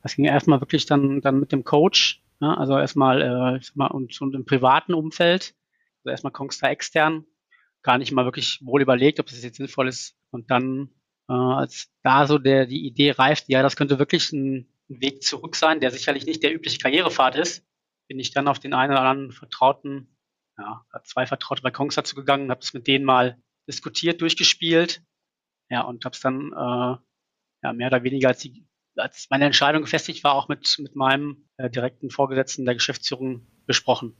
Das 0.02 0.17
ging 0.17 0.25
erstmal 0.25 0.61
wirklich 0.61 0.87
dann, 0.87 1.20
dann 1.20 1.41
mit 1.41 1.52
dem 1.52 1.64
Coach, 1.64 2.23
ja, 2.41 2.55
also 2.55 2.79
erstmal, 2.79 3.23
äh, 3.23 3.58
ich 3.58 3.67
sag 3.67 3.76
mal, 3.76 3.88
und, 3.88 4.20
und 4.20 4.35
im 4.35 4.44
privaten 4.44 4.94
Umfeld, 4.94 5.55
also 5.99 6.11
erstmal 6.11 6.32
Kongstar 6.32 6.70
extern, 6.70 7.26
gar 7.82 7.99
nicht 7.99 8.12
mal 8.12 8.25
wirklich 8.25 8.61
wohl 8.64 8.82
überlegt, 8.82 9.20
ob 9.20 9.26
das 9.26 9.43
jetzt 9.43 9.56
sinnvoll 9.56 9.88
ist. 9.88 10.17
Und 10.31 10.50
dann, 10.50 10.91
äh, 11.29 11.32
als 11.32 11.91
da 12.02 12.26
so 12.26 12.38
der, 12.38 12.67
die 12.67 12.87
Idee 12.87 13.12
reift, 13.12 13.49
ja, 13.49 13.62
das 13.62 13.76
könnte 13.76 13.99
wirklich 13.99 14.32
ein, 14.32 14.67
Weg 14.91 15.23
zurück 15.23 15.55
sein, 15.55 15.79
der 15.79 15.93
sicherlich 15.93 16.26
nicht 16.26 16.43
der 16.43 16.52
übliche 16.52 16.79
Karrierepfad 16.79 17.37
ist, 17.37 17.64
bin 18.08 18.19
ich 18.19 18.32
dann 18.32 18.49
auf 18.49 18.58
den 18.58 18.75
einen 18.75 18.91
oder 18.93 19.02
anderen 19.02 19.31
Vertrauten, 19.31 20.17
ja, 20.58 20.85
zwei 21.05 21.26
Vertraute 21.26 21.62
bei 21.62 21.70
Kongstar 21.70 22.02
zugegangen, 22.02 22.50
habe 22.50 22.61
es 22.61 22.75
mit 22.75 22.88
denen 22.88 23.05
mal 23.05 23.41
diskutiert, 23.69 24.20
durchgespielt, 24.20 25.02
ja, 25.70 25.82
und 25.82 26.05
habe 26.05 26.14
es 26.14 26.20
dann 26.20 26.52
äh, 26.52 26.97
ja, 27.62 27.73
mehr 27.73 27.87
oder 27.87 28.02
weniger 28.02 28.29
als 28.29 28.41
die 28.41 28.67
als 28.97 29.29
meine 29.31 29.47
Entscheidung 29.47 29.83
gefestigt 29.83 30.25
war, 30.25 30.35
auch 30.35 30.49
mit, 30.49 30.77
mit 30.79 30.97
meinem 30.97 31.45
äh, 31.57 31.71
direkten 31.71 32.11
Vorgesetzten 32.11 32.65
der 32.65 32.75
Geschäftsführung 32.75 33.47
besprochen. 33.67 34.15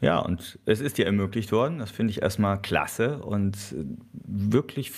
Ja, 0.00 0.18
und 0.18 0.58
es 0.66 0.80
ist 0.80 0.98
dir 0.98 1.06
ermöglicht 1.06 1.52
worden. 1.52 1.78
Das 1.78 1.90
finde 1.90 2.10
ich 2.10 2.22
erstmal 2.22 2.60
klasse 2.60 3.18
und 3.18 3.56
äh, 3.72 3.84
wirklich, 4.12 4.92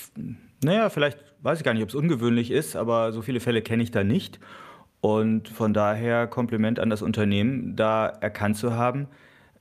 naja, 0.64 0.90
vielleicht 0.90 1.18
weiß 1.42 1.58
ich 1.58 1.64
gar 1.64 1.74
nicht, 1.74 1.82
ob 1.82 1.90
es 1.90 1.94
ungewöhnlich 1.94 2.50
ist, 2.50 2.76
aber 2.76 3.12
so 3.12 3.22
viele 3.22 3.40
Fälle 3.40 3.62
kenne 3.62 3.82
ich 3.82 3.90
da 3.90 4.04
nicht. 4.04 4.40
Und 5.00 5.48
von 5.48 5.74
daher 5.74 6.26
Kompliment 6.26 6.80
an 6.80 6.90
das 6.90 7.02
Unternehmen, 7.02 7.76
da 7.76 8.08
erkannt 8.08 8.56
zu 8.56 8.74
haben, 8.74 9.08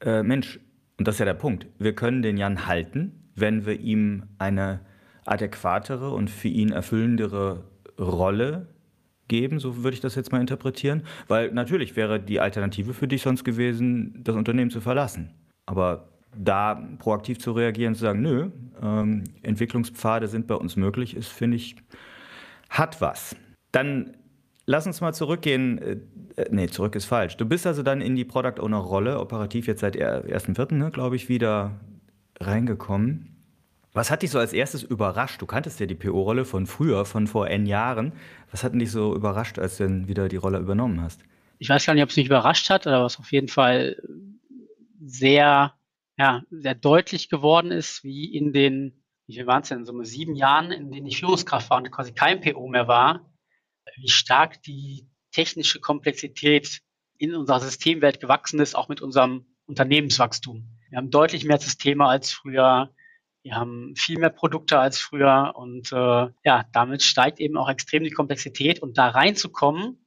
äh, 0.01 0.23
Mensch, 0.23 0.59
und 0.97 1.07
das 1.07 1.15
ist 1.15 1.19
ja 1.19 1.25
der 1.25 1.33
Punkt, 1.33 1.67
wir 1.77 1.93
können 1.93 2.21
den 2.21 2.37
Jan 2.37 2.65
halten, 2.65 3.29
wenn 3.35 3.65
wir 3.65 3.79
ihm 3.79 4.23
eine 4.39 4.79
adäquatere 5.25 6.09
und 6.09 6.29
für 6.29 6.47
ihn 6.47 6.71
erfüllendere 6.71 7.65
Rolle 7.99 8.74
geben, 9.27 9.59
so 9.59 9.83
würde 9.83 9.95
ich 9.95 10.01
das 10.01 10.15
jetzt 10.15 10.31
mal 10.31 10.41
interpretieren. 10.41 11.03
Weil 11.27 11.51
natürlich 11.51 11.95
wäre 11.95 12.19
die 12.19 12.39
Alternative 12.39 12.93
für 12.93 13.07
dich 13.07 13.21
sonst 13.21 13.43
gewesen, 13.43 14.21
das 14.23 14.35
Unternehmen 14.35 14.71
zu 14.71 14.81
verlassen. 14.81 15.31
Aber 15.65 16.09
da 16.37 16.87
proaktiv 16.99 17.39
zu 17.39 17.53
reagieren, 17.53 17.95
zu 17.95 18.01
sagen, 18.01 18.21
nö, 18.21 18.49
ähm, 18.81 19.23
Entwicklungspfade 19.41 20.27
sind 20.27 20.47
bei 20.47 20.55
uns 20.55 20.75
möglich, 20.75 21.15
ist, 21.15 21.29
finde 21.29 21.57
ich, 21.57 21.75
hat 22.69 23.01
was. 23.01 23.35
Dann 23.71 24.17
lass 24.65 24.85
uns 24.85 25.01
mal 25.01 25.13
zurückgehen. 25.13 25.77
Äh, 25.77 25.97
äh, 26.41 26.47
nee, 26.51 26.67
zurück 26.67 26.95
ist 26.95 27.05
falsch. 27.05 27.37
Du 27.37 27.45
bist 27.45 27.65
also 27.65 27.83
dann 27.83 28.01
in 28.01 28.15
die 28.15 28.25
Product 28.25 28.61
Owner 28.61 28.77
Rolle, 28.77 29.19
operativ 29.19 29.67
jetzt 29.67 29.81
seit 29.81 29.95
1.4., 29.95 30.73
ne, 30.73 30.91
glaube 30.91 31.15
ich, 31.15 31.29
wieder 31.29 31.79
reingekommen. 32.39 33.34
Was 33.95 34.11
hat 34.11 34.23
dich 34.23 34.31
so 34.31 34.39
als 34.39 34.51
erstes 34.51 34.83
überrascht? 34.83 35.41
Du 35.41 35.45
kanntest 35.45 35.79
ja 35.79 35.85
die 35.85 35.95
PO-Rolle 35.95 36.43
von 36.43 36.67
früher, 36.67 37.05
von 37.05 37.27
vor 37.27 37.49
N 37.49 37.65
Jahren. 37.65 38.11
Was 38.51 38.65
hat 38.65 38.73
dich 38.73 38.91
so 38.91 39.15
überrascht, 39.15 39.57
als 39.57 39.77
du 39.77 39.85
dann 39.85 40.09
wieder 40.09 40.27
die 40.27 40.35
Rolle 40.35 40.59
übernommen 40.59 41.01
hast? 41.01 41.21
Ich 41.59 41.69
weiß 41.69 41.85
gar 41.85 41.93
nicht, 41.93 42.03
ob 42.03 42.09
es 42.09 42.17
mich 42.17 42.25
überrascht 42.25 42.69
hat 42.69 42.85
oder 42.85 43.01
was 43.01 43.17
auf 43.17 43.31
jeden 43.31 43.47
Fall 43.47 43.95
sehr, 45.01 45.73
ja, 46.17 46.43
sehr 46.51 46.75
deutlich 46.75 47.29
geworden 47.29 47.71
ist, 47.71 48.03
wie 48.03 48.35
in 48.35 48.51
den, 48.51 49.01
wie 49.27 49.35
viel 49.35 49.47
waren 49.47 49.61
es 49.61 49.69
denn, 49.69 49.85
so 49.85 50.03
sieben 50.03 50.35
Jahren, 50.35 50.73
in 50.73 50.91
denen 50.91 51.07
ich 51.07 51.19
Führungskraft 51.19 51.69
war 51.69 51.77
und 51.77 51.89
quasi 51.89 52.11
kein 52.11 52.41
PO 52.41 52.67
mehr 52.67 52.89
war, 52.89 53.33
wie 53.95 54.09
stark 54.09 54.61
die 54.63 55.07
technische 55.31 55.79
Komplexität 55.79 56.81
in 57.17 57.33
unserer 57.33 57.61
Systemwelt 57.61 58.19
gewachsen 58.19 58.59
ist, 58.59 58.75
auch 58.75 58.89
mit 58.89 58.99
unserem 58.99 59.45
Unternehmenswachstum. 59.67 60.67
Wir 60.89 60.97
haben 60.97 61.11
deutlich 61.11 61.45
mehr 61.45 61.59
Systeme 61.59 62.05
als 62.05 62.33
früher. 62.33 62.93
Wir 63.45 63.53
haben 63.53 63.93
viel 63.95 64.17
mehr 64.17 64.31
Produkte 64.31 64.79
als 64.79 64.99
früher 64.99 65.53
und 65.55 65.91
äh, 65.91 66.29
ja, 66.43 66.65
damit 66.73 67.03
steigt 67.03 67.39
eben 67.39 67.57
auch 67.57 67.69
extrem 67.69 68.03
die 68.03 68.09
Komplexität 68.09 68.81
und 68.81 68.97
da 68.97 69.09
reinzukommen. 69.09 70.03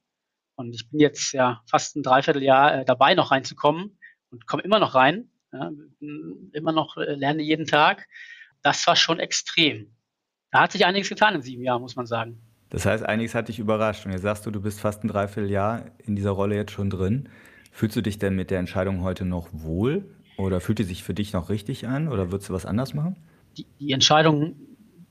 Und 0.55 0.75
ich 0.75 0.89
bin 0.89 0.99
jetzt 0.99 1.31
ja 1.31 1.61
fast 1.65 1.95
ein 1.95 2.03
Dreivierteljahr 2.03 2.81
äh, 2.81 2.85
dabei, 2.85 3.15
noch 3.15 3.31
reinzukommen 3.31 3.97
und 4.29 4.45
komme 4.45 4.63
immer 4.63 4.79
noch 4.79 4.93
rein. 4.93 5.29
Ja, 5.53 5.71
immer 6.51 6.73
noch 6.73 6.97
äh, 6.97 7.15
lerne 7.15 7.41
jeden 7.41 7.65
Tag. 7.65 8.09
Das 8.61 8.85
war 8.87 8.97
schon 8.97 9.19
extrem. 9.19 9.95
Da 10.51 10.63
hat 10.63 10.73
sich 10.73 10.85
einiges 10.85 11.07
getan 11.07 11.35
in 11.35 11.41
sieben 11.41 11.63
Jahren, 11.63 11.81
muss 11.81 11.95
man 11.95 12.07
sagen. 12.07 12.41
Das 12.71 12.85
heißt, 12.85 13.05
einiges 13.05 13.35
hat 13.35 13.47
dich 13.47 13.59
überrascht. 13.59 14.05
Und 14.05 14.11
jetzt 14.11 14.23
sagst 14.23 14.45
du, 14.45 14.51
du 14.51 14.59
bist 14.59 14.81
fast 14.81 15.05
ein 15.05 15.07
Dreivierteljahr 15.07 15.85
in 16.05 16.17
dieser 16.17 16.31
Rolle 16.31 16.55
jetzt 16.55 16.73
schon 16.73 16.89
drin. 16.89 17.29
Fühlst 17.71 17.95
du 17.95 18.01
dich 18.01 18.19
denn 18.19 18.35
mit 18.35 18.51
der 18.51 18.59
Entscheidung 18.59 19.01
heute 19.01 19.23
noch 19.23 19.47
wohl? 19.53 20.13
Oder 20.37 20.59
fühlt 20.59 20.79
die 20.79 20.83
sich 20.83 21.03
für 21.03 21.13
dich 21.13 21.31
noch 21.31 21.49
richtig 21.49 21.87
an? 21.87 22.09
Oder 22.09 22.33
würdest 22.33 22.49
du 22.49 22.53
was 22.53 22.65
anders 22.65 22.93
machen? 22.93 23.15
Die, 23.59 23.67
die 23.79 23.91
Entscheidung 23.91 24.55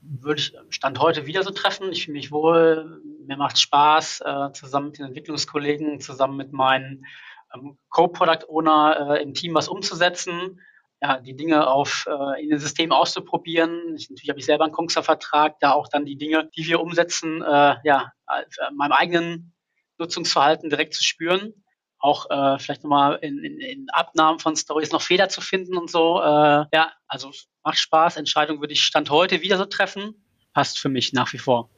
würde 0.01 0.41
ich 0.41 0.53
Stand 0.69 0.99
heute 0.99 1.25
wieder 1.25 1.43
so 1.43 1.51
treffen. 1.51 1.91
Ich 1.91 2.05
fühle 2.05 2.17
mich 2.17 2.31
wohl, 2.31 3.01
mir 3.25 3.37
macht 3.37 3.59
Spaß, 3.59 4.21
äh, 4.25 4.51
zusammen 4.53 4.87
mit 4.87 4.97
den 4.97 5.05
Entwicklungskollegen, 5.07 5.99
zusammen 6.01 6.37
mit 6.37 6.51
meinen 6.51 7.05
ähm, 7.53 7.77
Co-Product 7.89 8.49
Owner 8.49 9.17
äh, 9.17 9.23
im 9.23 9.33
Team 9.33 9.53
was 9.53 9.67
umzusetzen, 9.67 10.59
ja, 11.01 11.19
die 11.19 11.35
Dinge 11.35 11.67
auf 11.67 12.07
äh, 12.09 12.43
in 12.43 12.49
den 12.49 12.59
Systemen 12.59 12.91
auszuprobieren. 12.91 13.95
Ich, 13.95 14.09
natürlich 14.09 14.29
habe 14.29 14.39
ich 14.39 14.45
selber 14.45 14.65
einen 14.65 14.73
Kongster-Vertrag, 14.73 15.59
da 15.59 15.71
auch 15.71 15.87
dann 15.87 16.05
die 16.05 16.17
Dinge, 16.17 16.49
die 16.57 16.65
wir 16.65 16.81
umsetzen, 16.81 17.41
äh, 17.41 17.75
ja, 17.83 18.11
äh, 18.27 18.73
meinem 18.73 18.93
eigenen 18.93 19.53
Nutzungsverhalten 19.99 20.69
direkt 20.69 20.95
zu 20.95 21.03
spüren 21.03 21.53
auch 21.99 22.29
äh, 22.29 22.59
vielleicht 22.59 22.83
nochmal 22.83 23.19
in, 23.21 23.39
in, 23.39 23.59
in 23.59 23.89
Abnahmen 23.89 24.39
von 24.39 24.55
Stories 24.55 24.91
noch 24.91 25.01
Fehler 25.01 25.29
zu 25.29 25.41
finden 25.41 25.77
und 25.77 25.89
so. 25.89 26.19
Äh, 26.21 26.65
ja, 26.73 26.91
also 27.07 27.31
macht 27.63 27.77
Spaß. 27.77 28.17
Entscheidung 28.17 28.61
würde 28.61 28.73
ich 28.73 28.83
Stand 28.83 29.09
heute 29.09 29.41
wieder 29.41 29.57
so 29.57 29.65
treffen. 29.65 30.15
passt 30.53 30.79
für 30.79 30.89
mich 30.89 31.13
nach 31.13 31.31
wie 31.33 31.37
vor. 31.37 31.69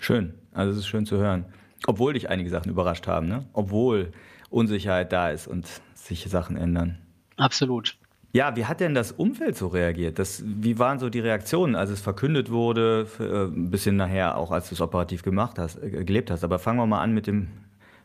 Schön, 0.00 0.34
also 0.52 0.72
es 0.72 0.78
ist 0.78 0.86
schön 0.86 1.06
zu 1.06 1.18
hören. 1.18 1.46
Obwohl 1.86 2.14
dich 2.14 2.28
einige 2.30 2.50
Sachen 2.50 2.70
überrascht 2.70 3.06
haben, 3.06 3.28
ne? 3.28 3.46
Obwohl 3.52 4.12
Unsicherheit 4.48 5.12
da 5.12 5.30
ist 5.30 5.46
und 5.46 5.68
sich 5.94 6.24
Sachen 6.24 6.56
ändern. 6.56 6.98
Absolut. 7.36 7.96
Ja, 8.32 8.56
wie 8.56 8.64
hat 8.64 8.80
denn 8.80 8.94
das 8.94 9.12
Umfeld 9.12 9.56
so 9.56 9.68
reagiert? 9.68 10.18
Das, 10.18 10.42
wie 10.44 10.78
waren 10.78 10.98
so 10.98 11.08
die 11.08 11.20
Reaktionen, 11.20 11.76
als 11.76 11.90
es 11.90 12.00
verkündet 12.00 12.50
wurde, 12.50 13.06
äh, 13.20 13.44
ein 13.44 13.70
bisschen 13.70 13.96
nachher 13.96 14.36
auch, 14.36 14.50
als 14.50 14.68
du 14.68 14.74
es 14.74 14.80
operativ 14.80 15.22
gemacht 15.22 15.58
hast, 15.58 15.80
äh, 15.80 16.04
gelebt 16.04 16.30
hast? 16.32 16.42
Aber 16.42 16.58
fangen 16.58 16.78
wir 16.78 16.86
mal 16.86 17.00
an 17.00 17.12
mit 17.12 17.28
dem 17.28 17.48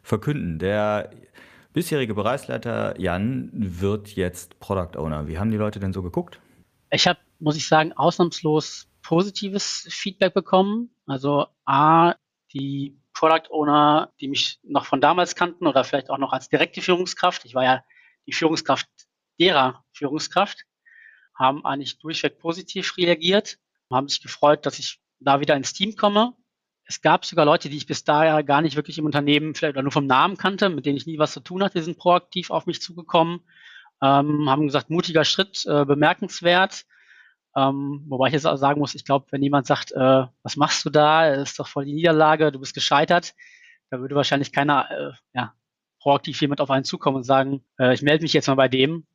Verkünden. 0.04 0.60
Der 0.60 1.10
bisherige 1.74 2.14
Bereichsleiter 2.14 3.00
Jan 3.00 3.50
wird 3.54 4.16
jetzt 4.16 4.60
Product 4.60 4.98
Owner. 4.98 5.28
Wie 5.28 5.38
haben 5.38 5.52
die 5.52 5.58
Leute 5.58 5.80
denn 5.80 5.94
so 5.94 6.02
geguckt? 6.02 6.40
Ich 6.92 7.08
habe, 7.08 7.20
muss 7.40 7.56
ich 7.56 7.68
sagen, 7.68 7.94
ausnahmslos 7.94 8.88
positives 9.02 9.88
Feedback 9.90 10.34
bekommen. 10.34 10.90
Also 11.06 11.48
A, 11.66 12.16
die 12.54 13.00
Product 13.14 13.50
Owner, 13.52 14.14
die 14.20 14.28
mich 14.28 14.60
noch 14.64 14.86
von 14.86 15.02
damals 15.02 15.36
kannten 15.36 15.68
oder 15.68 15.84
vielleicht 15.84 16.10
auch 16.10 16.18
noch 16.18 16.34
als 16.34 16.50
direkte 16.50 16.82
Führungskraft. 16.82 17.46
Ich 17.46 17.54
war 17.54 17.64
ja 17.64 17.84
die 18.26 18.34
Führungskraft 18.34 18.88
derer 19.40 19.84
Führungskraft, 19.92 20.66
haben 21.36 21.66
eigentlich 21.66 22.00
durchweg 22.00 22.40
positiv 22.40 22.98
reagiert, 22.98 23.58
haben 23.92 24.08
sich 24.08 24.22
gefreut, 24.22 24.66
dass 24.66 24.80
ich 24.80 25.02
da 25.20 25.40
wieder 25.40 25.56
ins 25.56 25.74
Team 25.74 25.96
komme. 25.96 26.34
Es 26.90 27.02
gab 27.02 27.24
sogar 27.24 27.46
Leute, 27.46 27.70
die 27.70 27.78
ich 27.78 27.86
bis 27.86 28.04
daher 28.04 28.42
gar 28.44 28.64
nicht 28.64 28.76
wirklich 28.76 28.98
im 28.98 29.06
Unternehmen 29.06 29.54
vielleicht 29.54 29.76
oder 29.76 29.84
nur 29.84 29.92
vom 29.92 30.08
Namen 30.08 30.38
kannte, 30.38 30.70
mit 30.70 30.88
denen 30.88 30.98
ich 30.98 31.06
nie 31.06 31.20
was 31.20 31.34
zu 31.34 31.40
tun 31.40 31.64
hatte, 31.64 31.78
die 31.78 31.84
sind 31.84 32.00
proaktiv 32.00 32.50
auf 32.50 32.66
mich 32.66 32.82
zugekommen, 32.82 33.42
ähm, 34.02 34.50
haben 34.50 34.66
gesagt, 34.66 34.90
mutiger 34.90 35.24
Schritt, 35.24 35.68
äh, 35.68 35.86
bemerkenswert. 35.86 36.88
Ähm, 37.56 38.06
wobei 38.08 38.28
ich 38.28 38.34
jetzt 38.34 38.48
auch 38.48 38.56
sagen 38.56 38.80
muss, 38.80 38.96
ich 38.96 39.06
glaube, 39.06 39.28
wenn 39.30 39.44
jemand 39.44 39.68
sagt, 39.68 39.92
äh, 39.92 40.26
was 40.42 40.56
machst 40.56 40.84
du 40.84 40.90
da, 40.90 41.28
ist 41.32 41.60
doch 41.60 41.68
voll 41.68 41.86
die 41.86 41.94
Niederlage, 41.94 42.52
du 42.52 42.60
bist 42.60 42.74
gescheitert, 42.74 43.36
da 43.92 44.00
würde 44.00 44.16
wahrscheinlich 44.16 44.52
keiner 44.52 44.90
äh, 44.90 45.12
ja, 45.36 45.54
proaktiv 46.00 46.42
jemand 46.42 46.60
auf 46.60 46.72
einen 46.72 46.86
zukommen 46.86 47.18
und 47.18 47.24
sagen, 47.24 47.64
äh, 47.80 47.94
ich 47.94 48.02
melde 48.02 48.24
mich 48.24 48.34
jetzt 48.34 48.48
mal 48.48 48.56
bei 48.56 48.68
dem. 48.68 49.06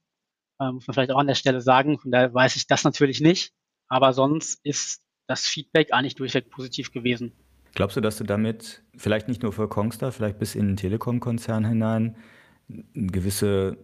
Äh, 0.60 0.70
muss 0.70 0.86
man 0.86 0.94
vielleicht 0.94 1.10
auch 1.10 1.18
an 1.18 1.26
der 1.26 1.34
Stelle 1.34 1.60
sagen. 1.60 1.98
Von 1.98 2.12
daher 2.12 2.32
weiß 2.32 2.54
ich 2.54 2.68
das 2.68 2.84
natürlich 2.84 3.20
nicht. 3.20 3.52
Aber 3.88 4.12
sonst 4.12 4.60
ist 4.64 5.02
das 5.26 5.44
Feedback 5.46 5.92
eigentlich 5.92 6.14
durchweg 6.14 6.50
positiv 6.50 6.92
gewesen. 6.92 7.32
Glaubst 7.74 7.96
du, 7.96 8.00
dass 8.00 8.18
du 8.18 8.24
damit 8.24 8.82
vielleicht 8.96 9.28
nicht 9.28 9.42
nur 9.42 9.52
für 9.52 9.68
Kongstar, 9.68 10.12
vielleicht 10.12 10.38
bis 10.38 10.54
in 10.54 10.68
den 10.68 10.76
Telekom-Konzern 10.76 11.64
hinein 11.64 12.16
eine 12.68 13.06
gewisse 13.08 13.76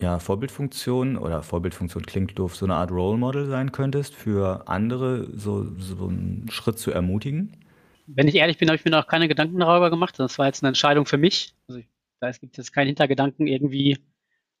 ja, 0.00 0.18
Vorbildfunktion 0.18 1.16
oder 1.16 1.42
Vorbildfunktion 1.42 2.04
klingt 2.04 2.38
doof, 2.38 2.56
so 2.56 2.66
eine 2.66 2.74
Art 2.74 2.90
Role 2.90 3.18
Model 3.18 3.46
sein 3.46 3.72
könntest 3.72 4.14
für 4.14 4.68
andere, 4.68 5.28
so, 5.36 5.66
so 5.78 6.08
einen 6.08 6.48
Schritt 6.50 6.78
zu 6.78 6.90
ermutigen? 6.90 7.56
Wenn 8.06 8.28
ich 8.28 8.36
ehrlich 8.36 8.58
bin, 8.58 8.68
habe 8.68 8.76
ich 8.76 8.84
mir 8.84 8.90
noch 8.90 9.06
keine 9.06 9.28
Gedanken 9.28 9.58
darüber 9.58 9.90
gemacht. 9.90 10.18
Das 10.18 10.38
war 10.38 10.46
jetzt 10.46 10.62
eine 10.62 10.68
Entscheidung 10.68 11.06
für 11.06 11.18
mich. 11.18 11.54
Also 11.68 11.82
da 12.20 12.30
gibt 12.30 12.54
es 12.54 12.64
jetzt 12.64 12.72
keinen 12.72 12.86
Hintergedanken, 12.86 13.46
irgendwie 13.46 13.98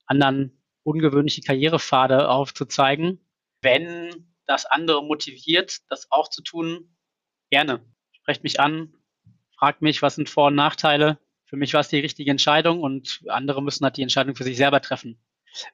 anderen 0.06 0.52
ungewöhnliche 0.82 1.42
Karrierepfade 1.42 2.28
aufzuzeigen. 2.28 3.20
Wenn 3.62 4.26
das 4.46 4.66
andere 4.66 5.02
motiviert, 5.02 5.78
das 5.88 6.10
auch 6.10 6.28
zu 6.28 6.42
tun, 6.42 6.94
gerne. 7.50 7.80
Sprecht 8.28 8.44
mich 8.44 8.60
an, 8.60 8.92
fragt 9.58 9.80
mich, 9.80 10.02
was 10.02 10.16
sind 10.16 10.28
Vor- 10.28 10.48
und 10.48 10.54
Nachteile. 10.54 11.16
Für 11.46 11.56
mich 11.56 11.72
war 11.72 11.80
es 11.80 11.88
die 11.88 11.98
richtige 11.98 12.30
Entscheidung 12.30 12.82
und 12.82 13.22
andere 13.26 13.62
müssen 13.62 13.84
halt 13.84 13.96
die 13.96 14.02
Entscheidung 14.02 14.36
für 14.36 14.44
sich 14.44 14.58
selber 14.58 14.82
treffen. 14.82 15.18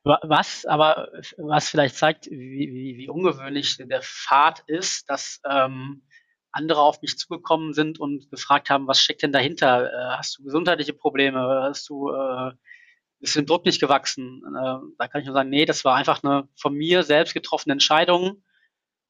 Was 0.05 0.65
aber, 0.65 1.09
was 1.37 1.69
vielleicht 1.69 1.97
zeigt, 1.97 2.31
wie, 2.31 2.71
wie, 2.73 2.97
wie 2.97 3.09
ungewöhnlich 3.09 3.79
der 3.79 4.03
Pfad 4.03 4.63
ist, 4.69 5.11
dass 5.11 5.41
ähm, 5.51 6.07
andere 6.53 6.81
auf 6.83 7.03
mich 7.03 7.19
zugekommen 7.19 7.73
sind 7.73 7.99
und 7.99 8.31
gefragt 8.31 8.71
haben, 8.71 8.87
was 8.87 9.01
steckt 9.01 9.25
denn 9.25 9.33
dahinter? 9.33 9.93
Äh, 9.93 10.17
hast 10.17 10.39
du 10.39 10.45
gesundheitliche 10.45 10.93
Probleme? 10.93 11.41
Hast 11.65 11.89
du 11.89 12.11
äh, 12.11 12.53
ist 13.19 13.35
dem 13.35 13.47
Druck 13.47 13.65
nicht 13.65 13.81
gewachsen? 13.81 14.45
Äh, 14.47 14.79
da 14.97 15.09
kann 15.09 15.23
ich 15.23 15.27
nur 15.27 15.35
sagen, 15.35 15.51
nee, 15.51 15.65
das 15.65 15.85
war 15.85 15.97
einfach 15.97 16.23
eine 16.23 16.49
von 16.55 16.73
mir 16.73 17.03
selbst 17.03 17.35
getroffene 17.35 17.73
Entscheidung, 17.73 18.45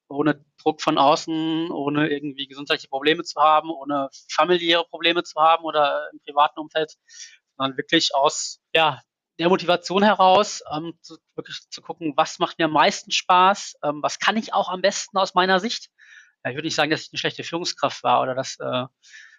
ohne 0.08 0.42
Druck 0.64 0.82
von 0.82 0.98
außen, 0.98 1.70
ohne 1.70 2.08
irgendwie 2.08 2.46
gesundheitliche 2.46 2.88
Probleme 2.88 3.22
zu 3.22 3.40
haben, 3.40 3.70
ohne 3.70 4.08
familiäre 4.30 4.84
Probleme 4.84 5.22
zu 5.22 5.40
haben 5.40 5.64
oder 5.64 6.08
im 6.12 6.20
privaten 6.20 6.58
Umfeld, 6.58 6.94
sondern 7.56 7.76
wirklich 7.76 8.14
aus 8.14 8.60
ja, 8.74 9.00
der 9.38 9.48
Motivation 9.48 10.02
heraus, 10.02 10.62
ähm, 10.74 10.94
zu, 11.02 11.16
wirklich 11.36 11.60
zu 11.70 11.82
gucken, 11.82 12.14
was 12.16 12.38
macht 12.38 12.58
mir 12.58 12.64
am 12.64 12.72
meisten 12.72 13.10
Spaß, 13.10 13.74
ähm, 13.84 14.02
was 14.02 14.18
kann 14.18 14.36
ich 14.36 14.52
auch 14.52 14.68
am 14.68 14.80
besten 14.80 15.18
aus 15.18 15.34
meiner 15.34 15.60
Sicht 15.60 15.90
ja, 16.44 16.50
ich 16.50 16.56
würde 16.56 16.66
nicht 16.66 16.74
sagen, 16.74 16.90
dass 16.90 17.02
ich 17.02 17.12
eine 17.12 17.18
schlechte 17.18 17.42
Führungskraft 17.42 18.02
war 18.02 18.20
oder 18.20 18.34
dass 18.34 18.58
äh, 18.60 18.86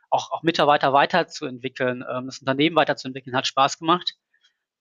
auch, 0.10 0.32
auch 0.32 0.44
Mitarbeiter 0.44 0.92
weiterzuentwickeln, 0.92 2.04
ähm, 2.10 2.26
das 2.26 2.40
Unternehmen 2.40 2.76
weiterzuentwickeln, 2.76 3.36
hat 3.36 3.48
Spaß 3.48 3.78
gemacht. 3.80 4.16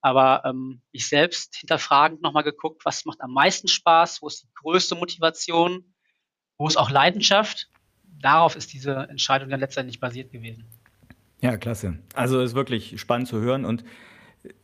Aber 0.01 0.43
ähm, 0.45 0.81
ich 0.91 1.07
selbst 1.07 1.55
hinterfragend 1.55 2.21
nochmal 2.21 2.43
geguckt, 2.43 2.83
was 2.85 3.05
macht 3.05 3.21
am 3.21 3.31
meisten 3.31 3.67
Spaß, 3.67 4.21
wo 4.21 4.27
ist 4.27 4.43
die 4.43 4.53
größte 4.55 4.95
Motivation, 4.95 5.94
wo 6.57 6.67
ist 6.67 6.77
auch 6.77 6.89
Leidenschaft. 6.89 7.69
Darauf 8.21 8.55
ist 8.55 8.73
diese 8.73 9.07
Entscheidung 9.09 9.49
dann 9.49 9.59
letztendlich 9.59 9.99
basiert 9.99 10.31
gewesen. 10.31 10.65
Ja, 11.41 11.57
klasse. 11.57 11.99
Also 12.13 12.41
ist 12.41 12.55
wirklich 12.55 12.99
spannend 12.99 13.27
zu 13.27 13.39
hören 13.41 13.65
und 13.65 13.83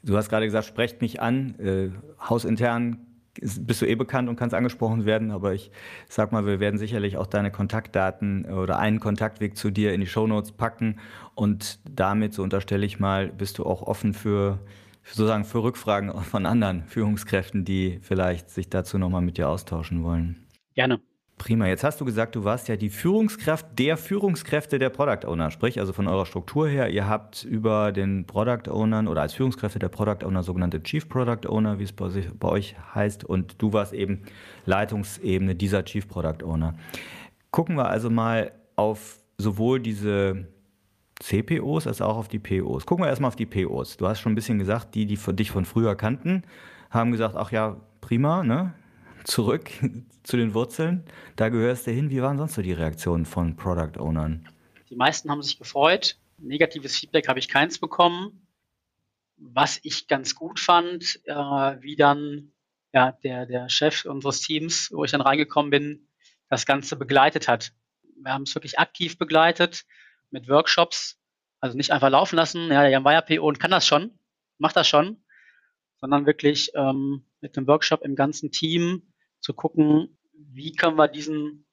du 0.03 0.17
hast 0.17 0.29
gerade 0.29 0.45
gesagt, 0.45 0.65
sprecht 0.65 1.01
mich 1.01 1.21
an. 1.21 1.59
Äh, 1.59 1.89
hausintern 2.19 3.05
bist 3.39 3.81
du 3.81 3.85
eh 3.85 3.95
bekannt 3.95 4.29
und 4.29 4.35
kannst 4.35 4.53
angesprochen 4.53 5.05
werden, 5.05 5.31
aber 5.31 5.53
ich 5.53 5.71
sag 6.09 6.31
mal, 6.31 6.45
wir 6.45 6.59
werden 6.59 6.77
sicherlich 6.77 7.17
auch 7.17 7.27
deine 7.27 7.51
Kontaktdaten 7.51 8.45
oder 8.45 8.77
einen 8.77 8.99
Kontaktweg 8.99 9.55
zu 9.55 9.71
dir 9.71 9.93
in 9.93 10.01
die 10.01 10.07
Shownotes 10.07 10.51
packen 10.51 10.99
und 11.33 11.79
damit, 11.89 12.33
so 12.33 12.43
unterstelle 12.43 12.85
ich 12.85 12.99
mal, 12.99 13.27
bist 13.27 13.57
du 13.57 13.65
auch 13.65 13.83
offen 13.83 14.13
für, 14.13 14.59
sozusagen 15.03 15.45
für 15.45 15.63
Rückfragen 15.63 16.11
von 16.23 16.45
anderen 16.45 16.83
Führungskräften, 16.87 17.63
die 17.63 17.99
vielleicht 18.01 18.49
sich 18.49 18.69
dazu 18.69 18.97
nochmal 18.97 19.21
mit 19.21 19.37
dir 19.37 19.47
austauschen 19.47 20.03
wollen. 20.03 20.45
Gerne. 20.75 20.99
Prima. 21.41 21.65
Jetzt 21.65 21.83
hast 21.83 21.99
du 21.99 22.05
gesagt, 22.05 22.35
du 22.35 22.43
warst 22.43 22.67
ja 22.67 22.75
die 22.75 22.91
Führungskraft 22.91 23.65
der 23.79 23.97
Führungskräfte 23.97 24.77
der 24.77 24.91
Product 24.91 25.27
Owner. 25.27 25.49
Sprich, 25.49 25.79
also 25.79 25.91
von 25.91 26.07
eurer 26.07 26.27
Struktur 26.27 26.67
her, 26.67 26.91
ihr 26.91 27.09
habt 27.09 27.43
über 27.43 27.91
den 27.91 28.27
Product 28.27 28.69
Ownern 28.69 29.07
oder 29.07 29.23
als 29.23 29.33
Führungskräfte 29.33 29.79
der 29.79 29.89
Product 29.89 30.23
Owner 30.23 30.43
sogenannte 30.43 30.83
Chief 30.83 31.09
Product 31.09 31.47
Owner, 31.49 31.79
wie 31.79 31.83
es 31.85 31.93
bei, 31.93 32.09
sich, 32.09 32.27
bei 32.31 32.47
euch 32.47 32.75
heißt. 32.93 33.23
Und 33.23 33.59
du 33.59 33.73
warst 33.73 33.91
eben 33.91 34.21
Leitungsebene 34.67 35.55
dieser 35.55 35.83
Chief 35.83 36.07
Product 36.07 36.45
Owner. 36.45 36.75
Gucken 37.49 37.75
wir 37.75 37.89
also 37.89 38.11
mal 38.11 38.51
auf 38.75 39.17
sowohl 39.39 39.79
diese 39.79 40.47
CPOs 41.21 41.87
als 41.87 42.03
auch 42.03 42.17
auf 42.17 42.27
die 42.27 42.37
POs. 42.37 42.85
Gucken 42.85 43.03
wir 43.03 43.09
erstmal 43.09 43.29
auf 43.29 43.35
die 43.35 43.47
POs. 43.47 43.97
Du 43.97 44.07
hast 44.07 44.19
schon 44.19 44.33
ein 44.33 44.35
bisschen 44.35 44.59
gesagt, 44.59 44.93
die, 44.93 45.07
die 45.07 45.17
dich 45.17 45.49
von 45.49 45.65
früher 45.65 45.95
kannten, 45.95 46.43
haben 46.91 47.11
gesagt, 47.11 47.35
ach 47.35 47.51
ja, 47.51 47.77
prima, 47.99 48.43
ne? 48.43 48.75
Zurück 49.23 49.71
zu 50.23 50.37
den 50.37 50.53
Wurzeln. 50.53 51.05
Da 51.35 51.49
gehörst 51.49 51.87
du 51.87 51.91
hin. 51.91 52.09
Wie 52.09 52.21
waren 52.21 52.37
sonst 52.37 52.55
so 52.55 52.61
die 52.61 52.73
Reaktionen 52.73 53.25
von 53.25 53.55
Product 53.55 53.99
Ownern? 53.99 54.47
Die 54.89 54.95
meisten 54.95 55.29
haben 55.29 55.41
sich 55.41 55.57
gefreut. 55.57 56.17
Negatives 56.37 56.97
Feedback 56.97 57.27
habe 57.27 57.39
ich 57.39 57.47
keins 57.47 57.79
bekommen. 57.79 58.47
Was 59.37 59.79
ich 59.83 60.07
ganz 60.07 60.35
gut 60.35 60.59
fand, 60.59 61.19
äh, 61.25 61.33
wie 61.33 61.95
dann 61.95 62.51
ja, 62.93 63.13
der, 63.23 63.45
der 63.45 63.69
Chef 63.69 64.05
unseres 64.05 64.41
Teams, 64.41 64.91
wo 64.91 65.03
ich 65.03 65.11
dann 65.11 65.21
reingekommen 65.21 65.71
bin, 65.71 66.07
das 66.49 66.65
Ganze 66.65 66.95
begleitet 66.95 67.47
hat. 67.47 67.71
Wir 68.21 68.33
haben 68.33 68.43
es 68.43 68.53
wirklich 68.53 68.77
aktiv 68.77 69.17
begleitet 69.17 69.85
mit 70.29 70.49
Workshops. 70.49 71.17
Also 71.59 71.77
nicht 71.77 71.91
einfach 71.91 72.09
laufen 72.09 72.35
lassen, 72.35 72.69
ja, 72.71 72.81
der 72.81 72.89
Jan 72.89 73.05
Weyer 73.05 73.21
PO 73.21 73.47
und 73.47 73.59
kann 73.59 73.71
das 73.71 73.85
schon, 73.85 74.11
macht 74.57 74.75
das 74.75 74.87
schon, 74.87 75.23
sondern 75.97 76.25
wirklich 76.25 76.71
ähm, 76.73 77.23
mit 77.39 77.55
einem 77.55 77.67
Workshop 77.67 78.01
im 78.01 78.15
ganzen 78.15 78.51
Team 78.51 79.10
zu 79.41 79.53
gucken, 79.53 80.17
wie 80.33 80.73
können 80.73 80.97
wir 80.97 81.07
diesen 81.07 81.65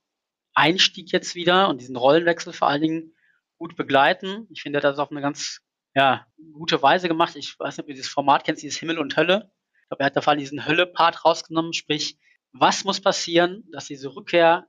Einstieg 0.54 1.12
jetzt 1.12 1.34
wieder 1.34 1.68
und 1.68 1.80
diesen 1.80 1.96
Rollenwechsel 1.96 2.52
vor 2.52 2.68
allen 2.68 2.82
Dingen 2.82 3.14
gut 3.58 3.76
begleiten. 3.76 4.46
Ich 4.50 4.62
finde, 4.62 4.80
das 4.80 4.94
ist 4.94 4.98
auf 4.98 5.10
eine 5.10 5.20
ganz 5.20 5.60
ja, 5.94 6.26
gute 6.52 6.82
Weise 6.82 7.08
gemacht. 7.08 7.37
Ich 7.37 7.58
weiß 7.58 7.76
nicht, 7.76 7.84
ob 7.84 7.87
du 7.87 7.92
dieses 7.92 8.08
Format 8.08 8.44
kennst, 8.44 8.62
dieses 8.62 8.78
Himmel 8.78 8.98
und 8.98 9.16
Hölle. 9.16 9.50
Ich 9.82 9.88
glaube, 9.88 10.02
er 10.02 10.06
hat 10.06 10.16
da 10.16 10.20
vor 10.20 10.32
allem 10.32 10.40
diesen 10.40 10.66
Hölle-Part 10.66 11.25
rausgenommen, 11.25 11.72
sprich, 11.72 12.18
was 12.52 12.84
muss 12.84 13.00
passieren, 13.00 13.64
dass 13.72 13.87
diese 13.87 14.14
Rückkehr 14.14 14.66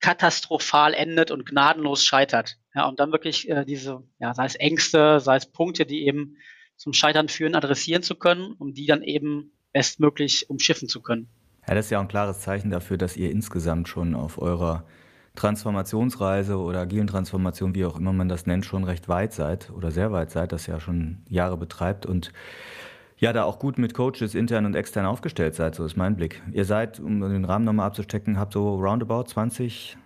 katastrophal 0.00 0.94
endet 0.94 1.30
und 1.30 1.46
gnadenlos 1.46 2.04
scheitert. 2.04 2.56
Ja, 2.74 2.86
und 2.86 3.00
dann 3.00 3.12
wirklich 3.12 3.48
äh, 3.48 3.64
diese, 3.64 4.02
ja, 4.18 4.34
sei 4.34 4.46
es 4.46 4.54
Ängste, 4.54 5.20
sei 5.20 5.36
es 5.36 5.50
Punkte, 5.50 5.84
die 5.86 6.06
eben 6.06 6.36
zum 6.76 6.92
Scheitern 6.92 7.28
führen, 7.28 7.54
adressieren 7.54 8.02
zu 8.02 8.14
können, 8.14 8.54
um 8.54 8.72
die 8.72 8.86
dann 8.86 9.02
eben 9.02 9.52
bestmöglich 9.72 10.48
umschiffen 10.48 10.88
zu 10.88 11.02
können. 11.02 11.28
Ja, 11.70 11.76
das 11.76 11.84
ist 11.84 11.90
ja 11.92 11.98
auch 11.98 12.02
ein 12.02 12.08
klares 12.08 12.40
Zeichen 12.40 12.70
dafür, 12.70 12.98
dass 12.98 13.16
ihr 13.16 13.30
insgesamt 13.30 13.88
schon 13.88 14.16
auf 14.16 14.42
eurer 14.42 14.82
Transformationsreise 15.36 16.58
oder 16.58 16.80
agilen 16.80 17.06
Transformation, 17.06 17.76
wie 17.76 17.84
auch 17.84 17.96
immer 17.96 18.12
man 18.12 18.28
das 18.28 18.44
nennt, 18.44 18.66
schon 18.66 18.82
recht 18.82 19.08
weit 19.08 19.32
seid 19.32 19.70
oder 19.70 19.92
sehr 19.92 20.10
weit 20.10 20.32
seid, 20.32 20.50
das 20.50 20.66
ja 20.66 20.80
schon 20.80 21.18
Jahre 21.28 21.56
betreibt 21.56 22.06
und 22.06 22.32
ja, 23.18 23.32
da 23.32 23.44
auch 23.44 23.60
gut 23.60 23.78
mit 23.78 23.94
Coaches 23.94 24.34
intern 24.34 24.66
und 24.66 24.74
extern 24.74 25.06
aufgestellt 25.06 25.54
seid, 25.54 25.76
so 25.76 25.84
ist 25.84 25.96
mein 25.96 26.16
Blick. 26.16 26.42
Ihr 26.50 26.64
seid, 26.64 26.98
um 26.98 27.20
den 27.20 27.44
Rahmen 27.44 27.66
nochmal 27.66 27.86
abzustecken, 27.86 28.36
habt 28.36 28.52
so 28.52 28.74
roundabout 28.74 29.28
20 29.28 29.96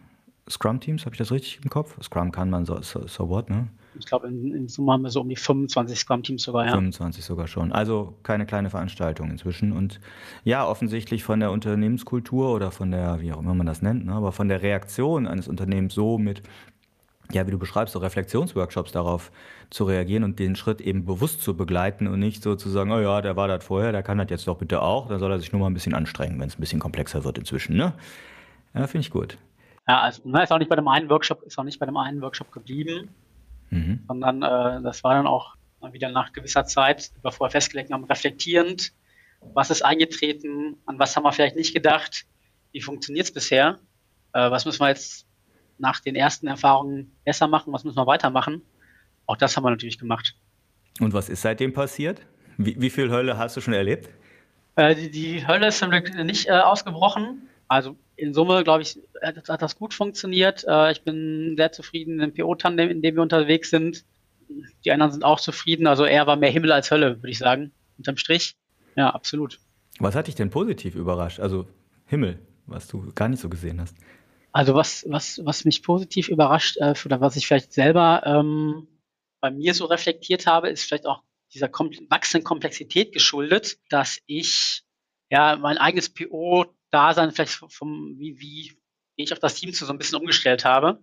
Scrum-Teams, 0.50 1.06
habe 1.06 1.14
ich 1.14 1.18
das 1.18 1.32
richtig 1.32 1.60
im 1.64 1.70
Kopf? 1.70 1.96
Scrum 2.02 2.30
kann 2.30 2.50
man 2.50 2.66
so, 2.66 2.82
so, 2.82 3.06
so 3.06 3.30
what, 3.30 3.48
ne? 3.48 3.68
Ich 3.98 4.06
glaube, 4.06 4.28
in, 4.28 4.54
in 4.54 4.68
Summe 4.68 4.92
haben 4.92 5.02
wir 5.02 5.10
so 5.10 5.20
um 5.20 5.28
die 5.28 5.36
25 5.36 5.98
Scrum-Teams 5.98 6.42
sogar, 6.42 6.66
ja. 6.66 6.72
25 6.72 7.24
sogar 7.24 7.46
schon. 7.46 7.72
Also 7.72 8.14
keine 8.22 8.46
kleine 8.46 8.70
Veranstaltung 8.70 9.30
inzwischen. 9.30 9.72
Und 9.72 10.00
ja, 10.44 10.66
offensichtlich 10.66 11.24
von 11.24 11.40
der 11.40 11.50
Unternehmenskultur 11.50 12.52
oder 12.52 12.70
von 12.70 12.90
der, 12.90 13.20
wie 13.20 13.32
auch 13.32 13.40
immer 13.40 13.54
man 13.54 13.66
das 13.66 13.82
nennt, 13.82 14.06
ne, 14.06 14.12
aber 14.12 14.32
von 14.32 14.48
der 14.48 14.62
Reaktion 14.62 15.26
eines 15.26 15.48
Unternehmens 15.48 15.94
so 15.94 16.18
mit, 16.18 16.42
ja, 17.32 17.46
wie 17.46 17.50
du 17.50 17.58
beschreibst, 17.58 17.94
so 17.94 17.98
Reflexionsworkshops 17.98 18.92
darauf 18.92 19.30
zu 19.70 19.84
reagieren 19.84 20.24
und 20.24 20.38
den 20.38 20.56
Schritt 20.56 20.80
eben 20.80 21.04
bewusst 21.04 21.42
zu 21.42 21.56
begleiten 21.56 22.06
und 22.06 22.18
nicht 22.18 22.42
so 22.42 22.54
zu 22.54 22.68
sagen, 22.68 22.92
oh 22.92 23.00
ja, 23.00 23.22
der 23.22 23.36
war 23.36 23.48
das 23.48 23.64
vorher, 23.64 23.92
der 23.92 24.02
kann 24.02 24.18
das 24.18 24.28
jetzt 24.30 24.46
doch 24.46 24.58
bitte 24.58 24.82
auch, 24.82 25.08
dann 25.08 25.18
soll 25.18 25.30
er 25.32 25.38
sich 25.38 25.52
nur 25.52 25.60
mal 25.60 25.68
ein 25.68 25.74
bisschen 25.74 25.94
anstrengen, 25.94 26.38
wenn 26.40 26.48
es 26.48 26.58
ein 26.58 26.60
bisschen 26.60 26.80
komplexer 26.80 27.24
wird 27.24 27.38
inzwischen, 27.38 27.76
ne? 27.76 27.94
Ja, 28.74 28.86
finde 28.86 29.06
ich 29.06 29.10
gut. 29.10 29.38
Ja, 29.86 30.00
also 30.00 30.22
na, 30.24 30.42
ist 30.42 30.52
auch 30.52 30.58
nicht 30.58 30.70
bei 30.70 30.76
dem 30.76 30.88
einen 30.88 31.08
Workshop, 31.10 31.42
ist 31.42 31.58
auch 31.58 31.64
nicht 31.64 31.78
bei 31.78 31.86
dem 31.86 31.96
einen 31.96 32.20
Workshop 32.22 32.50
geblieben, 32.52 33.08
mhm. 33.70 34.04
sondern 34.06 34.42
äh, 34.42 34.82
das 34.82 35.04
war 35.04 35.14
dann 35.14 35.26
auch 35.26 35.54
wieder 35.92 36.10
nach 36.10 36.32
gewisser 36.32 36.64
Zeit, 36.64 37.14
die 37.14 37.22
wir 37.22 37.32
vorher 37.32 37.50
festgelegt 37.50 37.92
haben, 37.92 38.04
reflektierend, 38.04 38.92
was 39.52 39.70
ist 39.70 39.84
eingetreten, 39.84 40.76
an 40.86 40.98
was 40.98 41.14
haben 41.14 41.24
wir 41.24 41.32
vielleicht 41.32 41.56
nicht 41.56 41.74
gedacht, 41.74 42.26
wie 42.72 42.80
funktioniert 42.80 43.26
es 43.26 43.32
bisher, 43.32 43.78
äh, 44.32 44.50
was 44.50 44.64
müssen 44.64 44.80
wir 44.80 44.88
jetzt 44.88 45.26
nach 45.78 46.00
den 46.00 46.14
ersten 46.14 46.46
Erfahrungen 46.46 47.12
besser 47.24 47.48
machen, 47.48 47.72
was 47.72 47.84
müssen 47.84 47.96
wir 47.96 48.06
weitermachen. 48.06 48.62
Auch 49.26 49.36
das 49.36 49.56
haben 49.56 49.64
wir 49.64 49.70
natürlich 49.70 49.98
gemacht. 49.98 50.36
Und 51.00 51.12
was 51.12 51.28
ist 51.28 51.42
seitdem 51.42 51.72
passiert? 51.72 52.20
Wie, 52.56 52.80
wie 52.80 52.90
viel 52.90 53.10
Hölle 53.10 53.36
hast 53.36 53.56
du 53.56 53.60
schon 53.60 53.74
erlebt? 53.74 54.08
Äh, 54.76 54.94
die, 54.94 55.10
die, 55.10 55.46
Hölle 55.46 55.68
ist 55.68 55.78
zum 55.78 55.90
Glück 55.90 56.14
nicht 56.14 56.48
äh, 56.48 56.52
ausgebrochen. 56.52 57.48
Also 57.68 57.96
in 58.16 58.34
Summe, 58.34 58.64
glaube 58.64 58.82
ich, 58.82 58.98
hat, 59.22 59.48
hat, 59.48 59.62
das 59.62 59.76
gut 59.76 59.94
funktioniert. 59.94 60.64
Äh, 60.66 60.92
ich 60.92 61.02
bin 61.02 61.54
sehr 61.56 61.72
zufrieden 61.72 62.20
im 62.20 62.34
PO-Tandem, 62.34 62.90
in 62.90 63.02
dem 63.02 63.16
wir 63.16 63.22
unterwegs 63.22 63.70
sind. 63.70 64.04
Die 64.84 64.92
anderen 64.92 65.12
sind 65.12 65.24
auch 65.24 65.40
zufrieden. 65.40 65.86
Also 65.86 66.04
eher 66.04 66.26
war 66.26 66.36
mehr 66.36 66.50
Himmel 66.50 66.72
als 66.72 66.90
Hölle, 66.90 67.16
würde 67.18 67.30
ich 67.30 67.38
sagen, 67.38 67.72
unterm 67.98 68.16
Strich. 68.16 68.56
Ja, 68.96 69.10
absolut. 69.10 69.58
Was 69.98 70.14
hat 70.14 70.26
dich 70.26 70.34
denn 70.34 70.50
positiv 70.50 70.94
überrascht? 70.94 71.40
Also 71.40 71.66
Himmel, 72.06 72.38
was 72.66 72.88
du 72.88 73.12
gar 73.14 73.28
nicht 73.28 73.40
so 73.40 73.48
gesehen 73.48 73.80
hast. 73.80 73.96
Also 74.52 74.74
was, 74.74 75.04
was, 75.08 75.40
was 75.44 75.64
mich 75.64 75.82
positiv 75.82 76.28
überrascht 76.28 76.76
äh, 76.78 76.94
oder 77.04 77.20
was 77.20 77.36
ich 77.36 77.46
vielleicht 77.46 77.72
selber 77.72 78.22
ähm, 78.24 78.86
bei 79.40 79.50
mir 79.50 79.74
so 79.74 79.86
reflektiert 79.86 80.46
habe, 80.46 80.68
ist 80.68 80.84
vielleicht 80.84 81.06
auch 81.06 81.22
dieser 81.52 81.68
kom 81.68 81.90
wachsenden 82.08 82.44
Komplexität 82.44 83.12
geschuldet, 83.12 83.78
dass 83.90 84.18
ich 84.26 84.84
ja 85.30 85.56
mein 85.56 85.78
eigenes 85.78 86.08
PO-Dasein 86.94 87.32
vielleicht 87.32 87.60
vom, 87.72 88.14
wie, 88.18 88.38
wie 88.38 88.76
ich 89.16 89.32
auf 89.32 89.38
das 89.38 89.54
Team 89.54 89.72
zu 89.72 89.84
so 89.84 89.92
ein 89.92 89.98
bisschen 89.98 90.18
umgestellt 90.18 90.64
habe. 90.64 91.00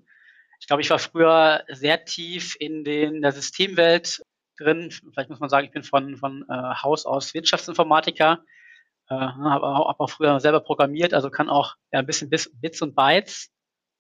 Ich 0.60 0.68
glaube, 0.68 0.82
ich 0.82 0.90
war 0.90 1.00
früher 1.00 1.64
sehr 1.70 2.06
tief 2.06 2.56
in 2.60 2.84
den, 2.84 3.22
der 3.22 3.32
Systemwelt 3.32 4.22
drin. 4.58 4.92
Vielleicht 4.92 5.30
muss 5.30 5.40
man 5.40 5.50
sagen, 5.50 5.66
ich 5.66 5.74
bin 5.74 5.84
von, 5.84 6.18
von 6.18 6.46
äh, 6.50 6.54
Haus 6.84 7.06
aus 7.06 7.34
Wirtschaftsinformatiker, 7.34 8.44
äh, 9.10 9.14
habe 9.16 9.66
auch, 9.66 9.90
hab 9.90 10.00
auch 10.00 10.10
früher 10.10 10.40
selber 10.40 10.60
programmiert, 10.60 11.14
also 11.14 11.30
kann 11.30 11.50
auch 11.50 11.76
ja, 11.92 12.00
ein 12.00 12.06
bisschen 12.06 12.30
Bits 12.30 12.82
und 12.82 12.96
Bytes 12.96 13.50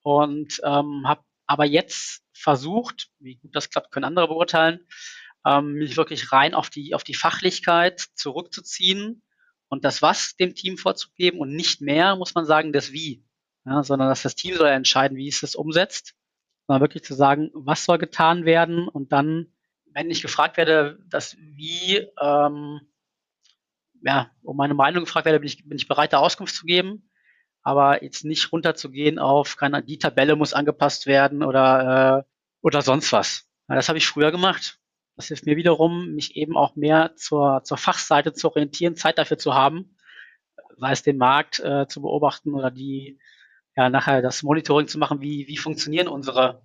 und 0.03 0.61
ähm, 0.63 1.03
habe 1.07 1.21
aber 1.47 1.65
jetzt 1.65 2.21
versucht, 2.33 3.09
wie 3.19 3.35
gut 3.35 3.55
das 3.55 3.69
klappt, 3.69 3.91
können 3.91 4.05
andere 4.05 4.27
beurteilen, 4.27 4.87
ähm, 5.45 5.73
mich 5.73 5.97
wirklich 5.97 6.31
rein 6.31 6.53
auf 6.53 6.69
die, 6.69 6.93
auf 6.93 7.03
die 7.03 7.15
Fachlichkeit 7.15 8.05
zurückzuziehen 8.15 9.23
und 9.71 9.83
das 9.83 10.01
Was 10.01 10.35
dem 10.35 10.53
Team 10.53 10.77
vorzugeben 10.77 11.39
und 11.39 11.55
nicht 11.55 11.81
mehr, 11.81 12.15
muss 12.15 12.35
man 12.35 12.45
sagen, 12.45 12.73
das 12.73 12.91
Wie, 12.91 13.25
ja, 13.65 13.83
sondern 13.83 14.09
dass 14.09 14.21
das 14.21 14.35
Team 14.35 14.55
soll 14.55 14.67
entscheiden, 14.67 15.17
wie 15.17 15.27
es 15.27 15.41
das 15.41 15.55
umsetzt, 15.55 16.13
sondern 16.67 16.81
wirklich 16.81 17.03
zu 17.03 17.15
sagen, 17.15 17.49
was 17.53 17.85
soll 17.85 17.97
getan 17.97 18.45
werden 18.45 18.87
und 18.87 19.11
dann, 19.11 19.47
wenn 19.93 20.11
ich 20.11 20.21
gefragt 20.21 20.57
werde, 20.57 20.99
das 21.09 21.35
Wie, 21.37 22.07
ähm, 22.21 22.81
ja, 24.03 24.31
um 24.43 24.57
meine 24.57 24.73
Meinung 24.73 25.05
gefragt 25.05 25.25
werde, 25.25 25.39
bin 25.39 25.47
ich, 25.47 25.67
bin 25.67 25.77
ich 25.77 25.87
bereit, 25.87 26.13
da 26.13 26.19
Auskunft 26.19 26.55
zu 26.55 26.65
geben 26.65 27.07
aber 27.63 28.03
jetzt 28.03 28.25
nicht 28.25 28.51
runterzugehen 28.51 29.19
auf, 29.19 29.55
keine, 29.55 29.83
die 29.83 29.99
Tabelle 29.99 30.35
muss 30.35 30.53
angepasst 30.53 31.05
werden 31.05 31.43
oder, 31.43 32.19
äh, 32.19 32.31
oder 32.61 32.81
sonst 32.81 33.11
was. 33.11 33.47
Ja, 33.67 33.75
das 33.75 33.87
habe 33.87 33.97
ich 33.97 34.07
früher 34.07 34.31
gemacht. 34.31 34.79
Das 35.15 35.27
hilft 35.27 35.45
mir 35.45 35.55
wiederum, 35.57 36.13
mich 36.13 36.35
eben 36.35 36.57
auch 36.57 36.75
mehr 36.75 37.15
zur, 37.15 37.61
zur 37.63 37.77
Fachseite 37.77 38.33
zu 38.33 38.49
orientieren, 38.49 38.95
Zeit 38.95 39.17
dafür 39.17 39.37
zu 39.37 39.53
haben, 39.53 39.95
sei 40.77 40.91
es 40.91 41.03
den 41.03 41.17
Markt 41.17 41.59
äh, 41.59 41.87
zu 41.87 42.01
beobachten 42.01 42.53
oder 42.53 42.71
die, 42.71 43.19
ja, 43.75 43.89
nachher 43.89 44.21
das 44.21 44.43
Monitoring 44.43 44.87
zu 44.87 44.97
machen, 44.97 45.21
wie, 45.21 45.47
wie 45.47 45.57
funktionieren 45.57 46.07
unsere 46.07 46.63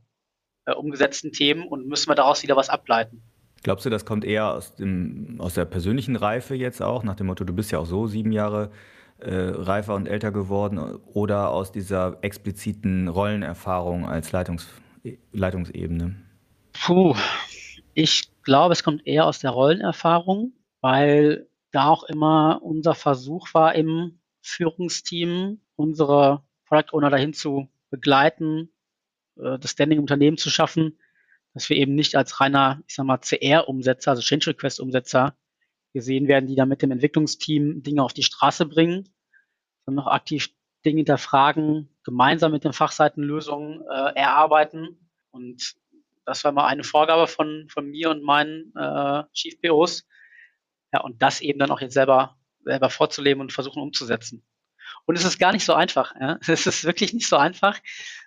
äh, 0.64 0.72
umgesetzten 0.72 1.32
Themen 1.32 1.66
und 1.66 1.86
müssen 1.86 2.08
wir 2.08 2.14
daraus 2.14 2.42
wieder 2.42 2.56
was 2.56 2.68
ableiten. 2.68 3.22
Glaubst 3.62 3.84
du, 3.84 3.90
das 3.90 4.04
kommt 4.04 4.24
eher 4.24 4.52
aus, 4.52 4.74
dem, 4.76 5.36
aus 5.38 5.54
der 5.54 5.64
persönlichen 5.64 6.16
Reife 6.16 6.54
jetzt 6.54 6.82
auch, 6.82 7.02
nach 7.02 7.16
dem 7.16 7.26
Motto, 7.26 7.44
du 7.44 7.52
bist 7.52 7.72
ja 7.72 7.78
auch 7.78 7.86
so 7.86 8.06
sieben 8.06 8.32
Jahre 8.32 8.70
äh, 9.18 9.34
reifer 9.34 9.94
und 9.94 10.06
älter 10.06 10.30
geworden 10.30 10.78
oder 10.78 11.50
aus 11.50 11.72
dieser 11.72 12.18
expliziten 12.22 13.08
Rollenerfahrung 13.08 14.06
als 14.06 14.32
Leitungs 14.32 14.68
Leitungsebene? 15.32 16.16
Puh, 16.72 17.14
ich 17.94 18.28
glaube, 18.46 18.72
es 18.72 18.82
kommt 18.82 19.06
eher 19.06 19.26
aus 19.26 19.40
der 19.40 19.50
Rollenerfahrung, 19.50 20.54
weil 20.80 21.50
da 21.72 21.88
auch 21.88 22.04
immer 22.04 22.60
unser 22.62 22.94
Versuch 22.94 23.52
war, 23.52 23.74
im 23.74 24.20
Führungsteam 24.40 25.60
unsere 25.74 26.44
Product 26.64 26.92
Owner 26.92 27.10
dahin 27.10 27.34
zu 27.34 27.68
begleiten, 27.90 28.70
äh, 29.36 29.58
das 29.58 29.72
Standing 29.72 29.98
im 29.98 30.04
Unternehmen 30.04 30.38
zu 30.38 30.48
schaffen, 30.48 30.98
dass 31.54 31.68
wir 31.68 31.76
eben 31.76 31.94
nicht 31.94 32.14
als 32.16 32.40
reiner, 32.40 32.82
ich 32.86 32.94
sag 32.94 33.04
mal, 33.04 33.18
CR-Umsetzer, 33.18 34.12
also 34.12 34.22
Change 34.22 34.50
Request-Umsetzer 34.50 35.36
gesehen 35.92 36.28
werden, 36.28 36.46
die 36.46 36.54
da 36.54 36.66
mit 36.66 36.82
dem 36.82 36.92
Entwicklungsteam 36.92 37.82
Dinge 37.82 38.02
auf 38.02 38.12
die 38.12 38.22
Straße 38.22 38.66
bringen, 38.66 39.08
sondern 39.84 40.04
noch 40.04 40.12
aktiv 40.12 40.50
Dinge 40.84 40.98
hinterfragen, 40.98 41.88
gemeinsam 42.04 42.52
mit 42.52 42.64
den 42.64 42.72
Fachseiten 42.72 43.24
Lösungen 43.24 43.82
äh, 43.82 44.12
erarbeiten. 44.14 45.10
Und 45.30 45.74
das 46.26 46.44
war 46.44 46.52
mal 46.52 46.66
eine 46.66 46.84
Vorgabe 46.84 47.26
von, 47.26 47.68
von 47.70 47.88
mir 47.88 48.10
und 48.10 48.22
meinen 48.22 48.72
äh, 48.76 49.22
Chief 49.32 49.60
POs. 49.60 50.06
Ja, 50.92 51.00
und 51.00 51.22
das 51.22 51.40
eben 51.40 51.58
dann 51.58 51.70
auch 51.70 51.80
jetzt 51.80 51.94
selber, 51.94 52.36
selber 52.64 52.90
vorzuleben 52.90 53.40
und 53.40 53.52
versuchen 53.52 53.82
umzusetzen. 53.82 54.44
Und 55.06 55.16
es 55.16 55.24
ist 55.24 55.38
gar 55.38 55.52
nicht 55.52 55.64
so 55.64 55.74
einfach. 55.74 56.14
Ja? 56.20 56.38
Es 56.46 56.66
ist 56.66 56.84
wirklich 56.84 57.14
nicht 57.14 57.28
so 57.28 57.36
einfach. 57.36 57.78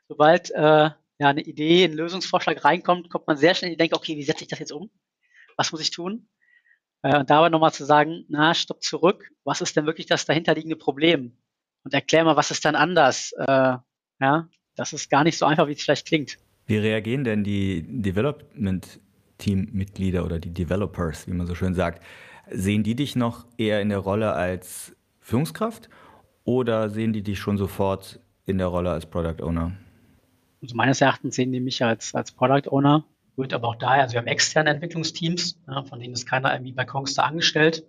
Sobald 0.07 0.49
äh, 0.51 0.89
ja, 1.19 1.27
eine 1.27 1.41
Idee, 1.41 1.85
ein 1.85 1.93
Lösungsvorschlag 1.93 2.63
reinkommt, 2.63 3.09
kommt 3.09 3.27
man 3.27 3.37
sehr 3.37 3.53
schnell 3.53 3.71
in 3.71 3.73
die 3.73 3.77
Denke, 3.77 3.97
okay, 3.97 4.15
wie 4.15 4.23
setze 4.23 4.43
ich 4.43 4.49
das 4.49 4.59
jetzt 4.59 4.71
um? 4.71 4.89
Was 5.57 5.71
muss 5.71 5.81
ich 5.81 5.91
tun? 5.91 6.29
Äh, 7.01 7.19
und 7.19 7.29
dabei 7.29 7.49
nochmal 7.49 7.73
zu 7.73 7.85
sagen, 7.85 8.25
na, 8.29 8.53
stopp 8.53 8.81
zurück, 8.81 9.29
was 9.43 9.61
ist 9.61 9.75
denn 9.75 9.85
wirklich 9.85 10.07
das 10.07 10.25
dahinterliegende 10.25 10.77
Problem? 10.77 11.37
Und 11.83 11.93
erklär 11.93 12.23
mal, 12.23 12.37
was 12.37 12.51
ist 12.51 12.63
dann 12.63 12.75
anders? 12.75 13.33
Äh, 13.33 13.77
ja, 14.21 14.49
das 14.75 14.93
ist 14.93 15.09
gar 15.09 15.25
nicht 15.25 15.37
so 15.37 15.45
einfach, 15.45 15.67
wie 15.67 15.73
es 15.73 15.81
vielleicht 15.81 16.07
klingt. 16.07 16.37
Wie 16.69 16.77
reagieren 16.77 17.23
denn 17.23 17.43
die 17.43 17.83
Development-Team-Mitglieder 17.87 20.23
oder 20.23 20.37
die 20.37 20.53
Developers, 20.53 21.25
wie 21.25 21.33
man 21.33 21.47
so 21.47 21.55
schön 21.55 21.73
sagt? 21.73 22.03
Sehen 22.51 22.83
die 22.83 22.93
dich 22.93 23.15
noch 23.15 23.47
eher 23.57 23.81
in 23.81 23.89
der 23.89 23.97
Rolle 23.97 24.33
als 24.33 24.95
Führungskraft 25.19 25.89
oder 26.43 26.91
sehen 26.91 27.11
die 27.11 27.23
dich 27.23 27.39
schon 27.39 27.57
sofort 27.57 28.19
in 28.45 28.59
der 28.59 28.67
Rolle 28.67 28.91
als 28.91 29.07
Product 29.07 29.41
Owner? 29.41 29.71
Also 30.61 30.75
meines 30.75 31.01
Erachtens 31.01 31.37
sehen 31.37 31.51
die 31.51 31.59
mich 31.59 31.83
als, 31.83 32.13
als 32.13 32.31
Product 32.31 32.69
Owner 32.69 33.03
rührt 33.35 33.55
aber 33.55 33.69
auch 33.69 33.75
daher, 33.75 34.03
also 34.03 34.13
wir 34.13 34.19
haben 34.19 34.27
externe 34.27 34.69
Entwicklungsteams, 34.69 35.59
ja, 35.67 35.83
von 35.85 35.99
denen 35.99 36.13
ist 36.13 36.27
keiner 36.27 36.53
irgendwie 36.53 36.73
bei 36.73 36.85
Kongster 36.85 37.23
angestellt. 37.23 37.83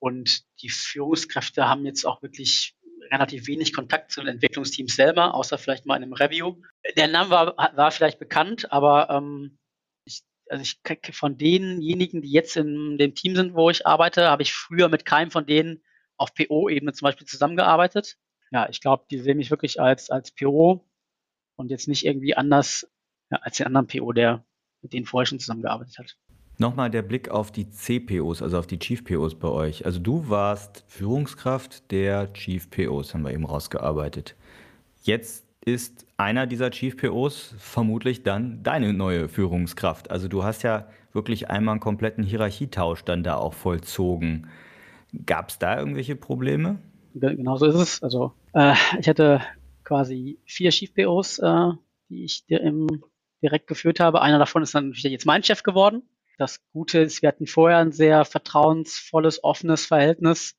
Und 0.00 0.42
die 0.60 0.70
Führungskräfte 0.70 1.68
haben 1.68 1.86
jetzt 1.86 2.04
auch 2.04 2.20
wirklich 2.20 2.74
relativ 3.10 3.46
wenig 3.46 3.72
Kontakt 3.72 4.12
zu 4.12 4.20
den 4.20 4.34
Entwicklungsteams 4.34 4.96
selber, 4.96 5.34
außer 5.34 5.58
vielleicht 5.58 5.86
mal 5.86 5.96
in 5.96 6.04
einem 6.04 6.12
Review. 6.12 6.56
Der 6.96 7.08
Name 7.08 7.30
war, 7.30 7.56
war 7.56 7.90
vielleicht 7.90 8.18
bekannt, 8.18 8.70
aber 8.72 9.10
ähm, 9.10 9.58
ich, 10.04 10.22
also 10.48 10.62
ich 10.62 10.80
von 11.14 11.36
denjenigen, 11.38 12.22
die 12.22 12.30
jetzt 12.30 12.56
in 12.56 12.98
dem 12.98 13.14
Team 13.14 13.36
sind, 13.36 13.54
wo 13.54 13.70
ich 13.70 13.86
arbeite, 13.86 14.28
habe 14.28 14.42
ich 14.42 14.52
früher 14.52 14.88
mit 14.88 15.04
keinem 15.04 15.30
von 15.30 15.46
denen 15.46 15.82
auf 16.16 16.34
PO-Ebene 16.34 16.92
zum 16.92 17.06
Beispiel 17.06 17.26
zusammengearbeitet. 17.26 18.16
Ja, 18.50 18.68
ich 18.68 18.80
glaube, 18.80 19.04
die 19.10 19.18
sehen 19.18 19.38
mich 19.38 19.50
wirklich 19.50 19.80
als, 19.80 20.10
als 20.10 20.32
PO 20.32 20.88
und 21.56 21.70
jetzt 21.70 21.88
nicht 21.88 22.04
irgendwie 22.04 22.36
anders 22.36 22.88
ja, 23.30 23.38
als 23.38 23.56
den 23.56 23.66
anderen 23.66 23.86
PO, 23.86 24.12
der 24.12 24.44
mit 24.82 24.92
denen 24.92 25.06
vorher 25.06 25.26
schon 25.26 25.40
zusammengearbeitet 25.40 25.98
hat. 25.98 26.16
Nochmal 26.58 26.90
der 26.90 27.02
Blick 27.02 27.30
auf 27.30 27.50
die 27.50 27.68
CPOs, 27.68 28.40
also 28.40 28.58
auf 28.58 28.66
die 28.66 28.78
Chief 28.78 29.04
POs 29.04 29.34
bei 29.34 29.48
euch. 29.48 29.84
Also 29.86 29.98
du 29.98 30.28
warst 30.28 30.84
Führungskraft 30.86 31.90
der 31.90 32.32
Chief 32.32 32.70
POs, 32.70 33.12
haben 33.12 33.22
wir 33.22 33.32
eben 33.32 33.44
rausgearbeitet. 33.44 34.36
Jetzt 35.02 35.44
ist 35.64 36.06
einer 36.16 36.46
dieser 36.46 36.70
Chief 36.70 36.96
POs 36.96 37.54
vermutlich 37.58 38.22
dann 38.22 38.62
deine 38.62 38.92
neue 38.92 39.28
Führungskraft. 39.28 40.10
Also 40.10 40.28
du 40.28 40.44
hast 40.44 40.62
ja 40.62 40.86
wirklich 41.12 41.50
einmal 41.50 41.72
einen 41.72 41.80
kompletten 41.80 42.22
Hierarchietausch 42.22 43.02
dann 43.02 43.22
da 43.22 43.36
auch 43.36 43.54
vollzogen. 43.54 44.48
Gab 45.26 45.50
es 45.50 45.58
da 45.58 45.78
irgendwelche 45.78 46.16
Probleme? 46.16 46.78
Genau 47.14 47.56
so 47.56 47.66
ist 47.66 47.74
es. 47.76 48.02
Also 48.02 48.32
äh, 48.52 48.74
ich 49.00 49.08
hatte 49.08 49.40
quasi 49.82 50.38
vier 50.44 50.70
Chief 50.70 50.92
POs 50.94 51.38
äh, 51.38 51.70
die 52.08 52.24
ich 52.24 52.44
direkt 52.46 53.66
geführt 53.66 54.00
habe. 54.00 54.20
Einer 54.20 54.38
davon 54.38 54.62
ist 54.62 54.74
dann 54.74 54.92
jetzt 54.92 55.26
mein 55.26 55.42
Chef 55.42 55.62
geworden. 55.62 56.02
Das 56.38 56.60
Gute 56.72 57.00
ist, 57.00 57.22
wir 57.22 57.28
hatten 57.28 57.46
vorher 57.46 57.78
ein 57.78 57.92
sehr 57.92 58.24
vertrauensvolles, 58.24 59.44
offenes 59.44 59.86
Verhältnis. 59.86 60.56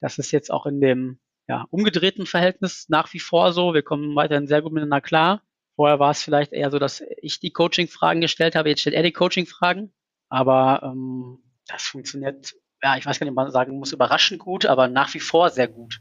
Das 0.00 0.18
ist 0.18 0.30
jetzt 0.30 0.50
auch 0.50 0.66
in 0.66 0.80
dem 0.80 1.18
ja, 1.48 1.66
umgedrehten 1.70 2.26
Verhältnis 2.26 2.86
nach 2.88 3.12
wie 3.12 3.20
vor 3.20 3.52
so. 3.52 3.74
Wir 3.74 3.82
kommen 3.82 4.14
weiterhin 4.14 4.46
sehr 4.46 4.62
gut 4.62 4.72
miteinander 4.72 5.00
klar. 5.00 5.42
Vorher 5.74 5.98
war 5.98 6.10
es 6.10 6.22
vielleicht 6.22 6.52
eher 6.52 6.70
so, 6.70 6.78
dass 6.78 7.02
ich 7.22 7.40
die 7.40 7.52
Coaching-Fragen 7.52 8.20
gestellt 8.20 8.54
habe. 8.54 8.68
Jetzt 8.68 8.80
stellt 8.80 8.96
er 8.96 9.02
die 9.02 9.12
Coaching-Fragen. 9.12 9.92
Aber 10.28 10.82
ähm, 10.82 11.38
das 11.66 11.82
funktioniert, 11.82 12.54
ja, 12.82 12.96
ich 12.96 13.06
weiß 13.06 13.18
gar 13.18 13.24
nicht, 13.24 13.32
ob 13.32 13.36
man 13.36 13.50
sagen 13.50 13.78
muss, 13.78 13.92
überraschend 13.92 14.40
gut, 14.40 14.66
aber 14.66 14.88
nach 14.88 15.12
wie 15.14 15.20
vor 15.20 15.50
sehr 15.50 15.68
gut. 15.68 16.00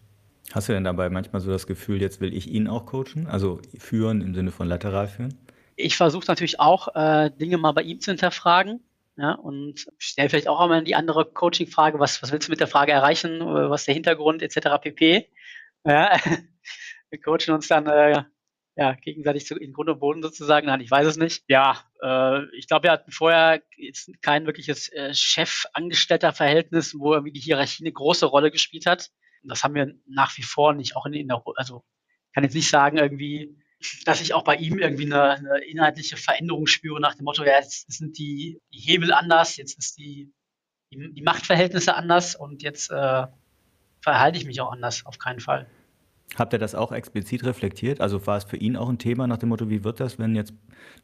Hast 0.52 0.70
du 0.70 0.74
denn 0.74 0.84
dabei 0.84 1.10
manchmal 1.10 1.42
so 1.42 1.52
das 1.52 1.68
Gefühl, 1.68 2.02
jetzt 2.02 2.22
will 2.22 2.34
ich 2.34 2.48
ihn 2.48 2.68
auch 2.68 2.86
coachen? 2.86 3.28
Also 3.28 3.62
führen 3.78 4.22
im 4.22 4.34
Sinne 4.34 4.52
von 4.52 4.68
lateral 4.68 5.08
führen? 5.08 5.38
Ich 5.76 5.96
versuche 5.96 6.26
natürlich 6.28 6.60
auch, 6.60 6.96
äh, 6.96 7.30
Dinge 7.30 7.58
mal 7.58 7.74
bei 7.74 7.84
ihm 7.84 8.00
zu 8.00 8.12
hinterfragen. 8.12 8.84
Ja, 9.18 9.32
und 9.34 9.88
stelle 9.98 10.30
vielleicht 10.30 10.48
auch 10.48 10.60
einmal 10.60 10.84
die 10.84 10.94
andere 10.96 11.26
Coaching-Frage, 11.26 12.00
was, 12.00 12.22
was 12.22 12.32
willst 12.32 12.48
du 12.48 12.52
mit 12.52 12.60
der 12.60 12.68
Frage 12.68 12.92
erreichen, 12.92 13.40
was 13.40 13.82
ist 13.82 13.88
der 13.88 13.96
Hintergrund 13.96 14.44
etc. 14.44 14.80
pp. 14.80 15.28
Ja, 15.86 16.16
wir 17.10 17.22
coachen 17.22 17.56
uns 17.56 17.68
dann 17.68 17.88
äh, 17.88 18.24
ja, 18.76 18.94
gegenseitig 18.94 19.48
zu, 19.48 19.56
in 19.56 19.74
Grund 19.74 19.90
und 19.90 20.00
Boden 20.00 20.22
sozusagen. 20.22 20.68
Nein, 20.68 20.82
ich 20.82 20.92
weiß 20.92 21.08
es 21.08 21.18
nicht. 21.18 21.44
Ja, 21.48 21.84
äh, 22.04 22.46
ich 22.56 22.68
glaube, 22.68 22.84
wir 22.84 22.92
hatten 22.92 23.12
vorher 23.12 23.64
jetzt 23.76 24.12
kein 24.22 24.46
wirkliches 24.46 24.90
äh, 24.94 25.16
Chef-Angestellter-Verhältnis, 25.16 26.94
wo 27.00 27.14
irgendwie 27.14 27.34
die 27.34 27.40
Hierarchie 27.40 27.84
eine 27.84 27.92
große 27.92 28.28
Rolle 28.28 28.52
gespielt 28.52 28.86
hat. 28.86 29.10
Und 29.42 29.50
das 29.50 29.64
haben 29.64 29.74
wir 29.74 29.96
nach 30.06 30.38
wie 30.38 30.44
vor 30.44 30.74
nicht, 30.74 30.96
auch 30.96 31.08
in, 31.08 31.14
in 31.14 31.28
der, 31.28 31.42
also 31.56 31.84
kann 32.36 32.44
jetzt 32.44 32.54
nicht 32.54 32.70
sagen 32.70 32.98
irgendwie, 32.98 33.58
dass 34.06 34.22
ich 34.22 34.34
auch 34.34 34.44
bei 34.44 34.56
ihm 34.56 34.80
irgendwie 34.80 35.06
eine, 35.06 35.32
eine 35.32 35.58
inhaltliche 35.66 36.18
Veränderung 36.18 36.68
spüre 36.68 37.00
nach 37.00 37.16
dem 37.16 37.26
Motto, 37.26 37.44
ja, 37.44 37.60
jetzt 37.60 37.92
sind 37.92 38.18
die, 38.18 38.60
die 38.74 38.80
Hebel 38.80 39.12
anders, 39.14 39.58
jetzt 39.58 39.78
ist 39.78 39.98
die, 39.98 40.32
die, 40.92 41.14
die 41.14 41.22
Machtverhältnisse 41.22 41.96
anders 41.96 42.36
und 42.36 42.64
jetzt 42.64 42.90
äh, 42.92 43.28
verhalte 44.02 44.38
ich 44.38 44.46
mich 44.46 44.62
auch 44.62 44.72
anders, 44.72 45.06
auf 45.06 45.18
keinen 45.18 45.40
Fall. 45.40 45.68
Habt 46.36 46.54
ihr 46.54 46.60
das 46.60 46.76
auch 46.76 46.92
explizit 46.92 47.46
reflektiert? 47.46 48.02
Also 48.02 48.26
war 48.28 48.38
es 48.38 48.44
für 48.44 48.58
ihn 48.58 48.76
auch 48.76 48.90
ein 48.90 48.98
Thema 48.98 49.28
nach 49.28 49.38
dem 49.38 49.50
Motto, 49.50 49.70
wie 49.70 49.84
wird 49.84 50.00
das, 50.00 50.20
wenn 50.20 50.36
jetzt 50.36 50.54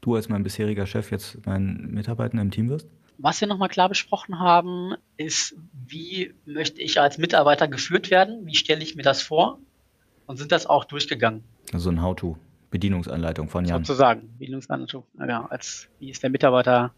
du 0.01 0.15
als 0.15 0.29
mein 0.29 0.43
bisheriger 0.43 0.85
Chef 0.85 1.11
jetzt 1.11 1.45
mein 1.45 1.91
Mitarbeiter 1.91 2.39
im 2.39 2.51
Team 2.51 2.69
wirst? 2.69 2.87
Was 3.17 3.39
wir 3.39 3.47
nochmal 3.47 3.69
klar 3.69 3.89
besprochen 3.89 4.39
haben, 4.39 4.95
ist, 5.17 5.55
wie 5.87 6.33
möchte 6.45 6.81
ich 6.81 6.99
als 6.99 7.17
Mitarbeiter 7.17 7.67
geführt 7.67 8.11
werden? 8.11 8.45
Wie 8.45 8.55
stelle 8.55 8.83
ich 8.83 8.95
mir 8.95 9.03
das 9.03 9.21
vor? 9.21 9.59
Und 10.25 10.37
sind 10.37 10.51
das 10.51 10.65
auch 10.65 10.83
durchgegangen? 10.85 11.43
Also 11.71 11.89
ein 11.89 12.01
How-To, 12.01 12.37
Bedienungsanleitung 12.73 13.49
von 13.49 13.65
Jan. 13.65 13.85
Sozusagen, 13.85 14.35
Bedienungsanleitung, 14.39 15.03
ja, 15.27 15.45
als 15.45 15.89
wie 15.99 16.09
ist 16.09 16.23
der 16.23 16.31
Mitarbeiter 16.31 16.91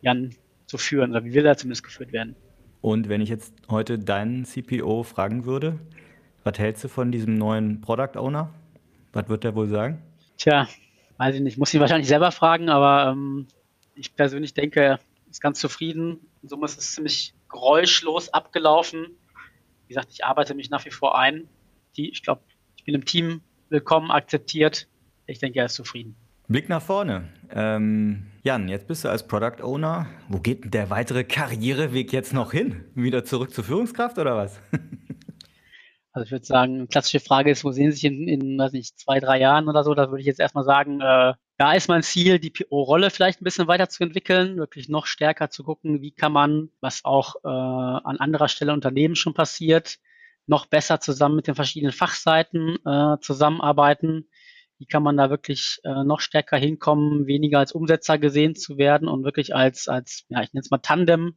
Jan 0.00 0.34
zu 0.66 0.76
führen 0.76 1.12
oder 1.12 1.24
wie 1.24 1.34
will 1.34 1.46
er 1.46 1.56
zumindest 1.56 1.84
geführt 1.84 2.12
werden? 2.12 2.34
Und 2.80 3.08
wenn 3.08 3.20
ich 3.20 3.28
jetzt 3.28 3.54
heute 3.70 3.96
deinen 3.96 4.44
CPO 4.44 5.04
fragen 5.04 5.44
würde, 5.44 5.78
was 6.42 6.58
hältst 6.58 6.82
du 6.82 6.88
von 6.88 7.12
diesem 7.12 7.38
neuen 7.38 7.80
Product 7.80 8.18
Owner? 8.18 8.52
Was 9.12 9.28
wird 9.28 9.44
der 9.44 9.54
wohl 9.54 9.68
sagen? 9.68 10.02
Tja, 10.36 10.66
weiß 11.18 11.36
ich 11.36 11.42
nicht. 11.42 11.58
Muss 11.58 11.72
ihn 11.72 11.80
wahrscheinlich 11.80 12.08
selber 12.08 12.32
fragen, 12.32 12.68
aber 12.68 13.12
ähm, 13.12 13.46
ich 13.94 14.16
persönlich 14.16 14.52
denke, 14.52 14.80
er 14.80 15.00
ist 15.30 15.40
ganz 15.40 15.60
zufrieden. 15.60 16.18
In 16.42 16.48
Summe 16.48 16.64
ist 16.64 16.76
es 16.76 16.92
ziemlich 16.92 17.34
geräuschlos 17.48 18.34
abgelaufen. 18.34 19.16
Wie 19.86 19.94
gesagt, 19.94 20.08
ich 20.10 20.24
arbeite 20.24 20.56
mich 20.56 20.70
nach 20.70 20.84
wie 20.84 20.90
vor 20.90 21.16
ein. 21.16 21.48
Die, 21.96 22.10
ich 22.10 22.24
glaube, 22.24 22.42
ich 22.76 22.82
bin 22.82 22.96
im 22.96 23.04
Team 23.04 23.42
willkommen, 23.68 24.10
akzeptiert. 24.10 24.88
Ich 25.26 25.38
denke, 25.38 25.58
er 25.58 25.66
ist 25.66 25.74
zufrieden. 25.74 26.16
Blick 26.48 26.68
nach 26.68 26.82
vorne. 26.82 27.28
Ähm, 27.50 28.26
Jan, 28.42 28.68
jetzt 28.68 28.86
bist 28.86 29.04
du 29.04 29.08
als 29.08 29.26
Product 29.26 29.62
Owner. 29.62 30.06
Wo 30.28 30.38
geht 30.38 30.64
denn 30.64 30.70
der 30.70 30.90
weitere 30.90 31.24
Karriereweg 31.24 32.12
jetzt 32.12 32.34
noch 32.34 32.52
hin? 32.52 32.84
Wieder 32.94 33.24
zurück 33.24 33.52
zur 33.52 33.64
Führungskraft 33.64 34.18
oder 34.18 34.36
was? 34.36 34.60
Also 36.16 36.26
ich 36.26 36.30
würde 36.30 36.44
sagen, 36.44 36.74
eine 36.74 36.86
klassische 36.86 37.18
Frage 37.18 37.50
ist, 37.50 37.64
wo 37.64 37.72
sehen 37.72 37.90
Sie 37.90 37.96
sich 37.96 38.04
in, 38.04 38.28
in 38.28 38.56
weiß 38.56 38.70
nicht, 38.70 38.96
zwei, 39.00 39.18
drei 39.18 39.40
Jahren 39.40 39.68
oder 39.68 39.82
so? 39.82 39.94
Da 39.94 40.10
würde 40.10 40.20
ich 40.20 40.28
jetzt 40.28 40.38
erstmal 40.38 40.62
sagen, 40.62 41.00
äh, 41.00 41.34
da 41.56 41.72
ist 41.72 41.88
mein 41.88 42.04
Ziel, 42.04 42.38
die 42.38 42.50
PO-Rolle 42.50 43.10
vielleicht 43.10 43.40
ein 43.40 43.44
bisschen 43.44 43.66
weiterzuentwickeln, 43.66 44.56
wirklich 44.56 44.88
noch 44.88 45.06
stärker 45.06 45.50
zu 45.50 45.64
gucken, 45.64 46.02
wie 46.02 46.12
kann 46.12 46.30
man, 46.30 46.70
was 46.80 47.04
auch 47.04 47.34
äh, 47.42 47.48
an 47.48 48.18
anderer 48.20 48.46
Stelle 48.46 48.72
Unternehmen 48.72 49.16
schon 49.16 49.34
passiert, 49.34 49.98
noch 50.46 50.66
besser 50.66 51.00
zusammen 51.00 51.34
mit 51.34 51.48
den 51.48 51.56
verschiedenen 51.56 51.92
Fachseiten 51.92 52.76
äh, 52.86 53.16
zusammenarbeiten. 53.20 54.28
Wie 54.78 54.86
kann 54.86 55.02
man 55.02 55.16
da 55.16 55.30
wirklich 55.30 55.78
äh, 55.84 56.04
noch 56.04 56.20
stärker 56.20 56.56
hinkommen, 56.56 57.26
weniger 57.26 57.60
als 57.60 57.72
Umsetzer 57.72 58.18
gesehen 58.18 58.54
zu 58.54 58.76
werden 58.76 59.08
und 59.08 59.24
wirklich 59.24 59.54
als, 59.54 59.88
als 59.88 60.24
ja, 60.28 60.42
ich 60.42 60.52
nenne 60.52 60.62
es 60.62 60.70
mal 60.70 60.78
Tandem 60.78 61.36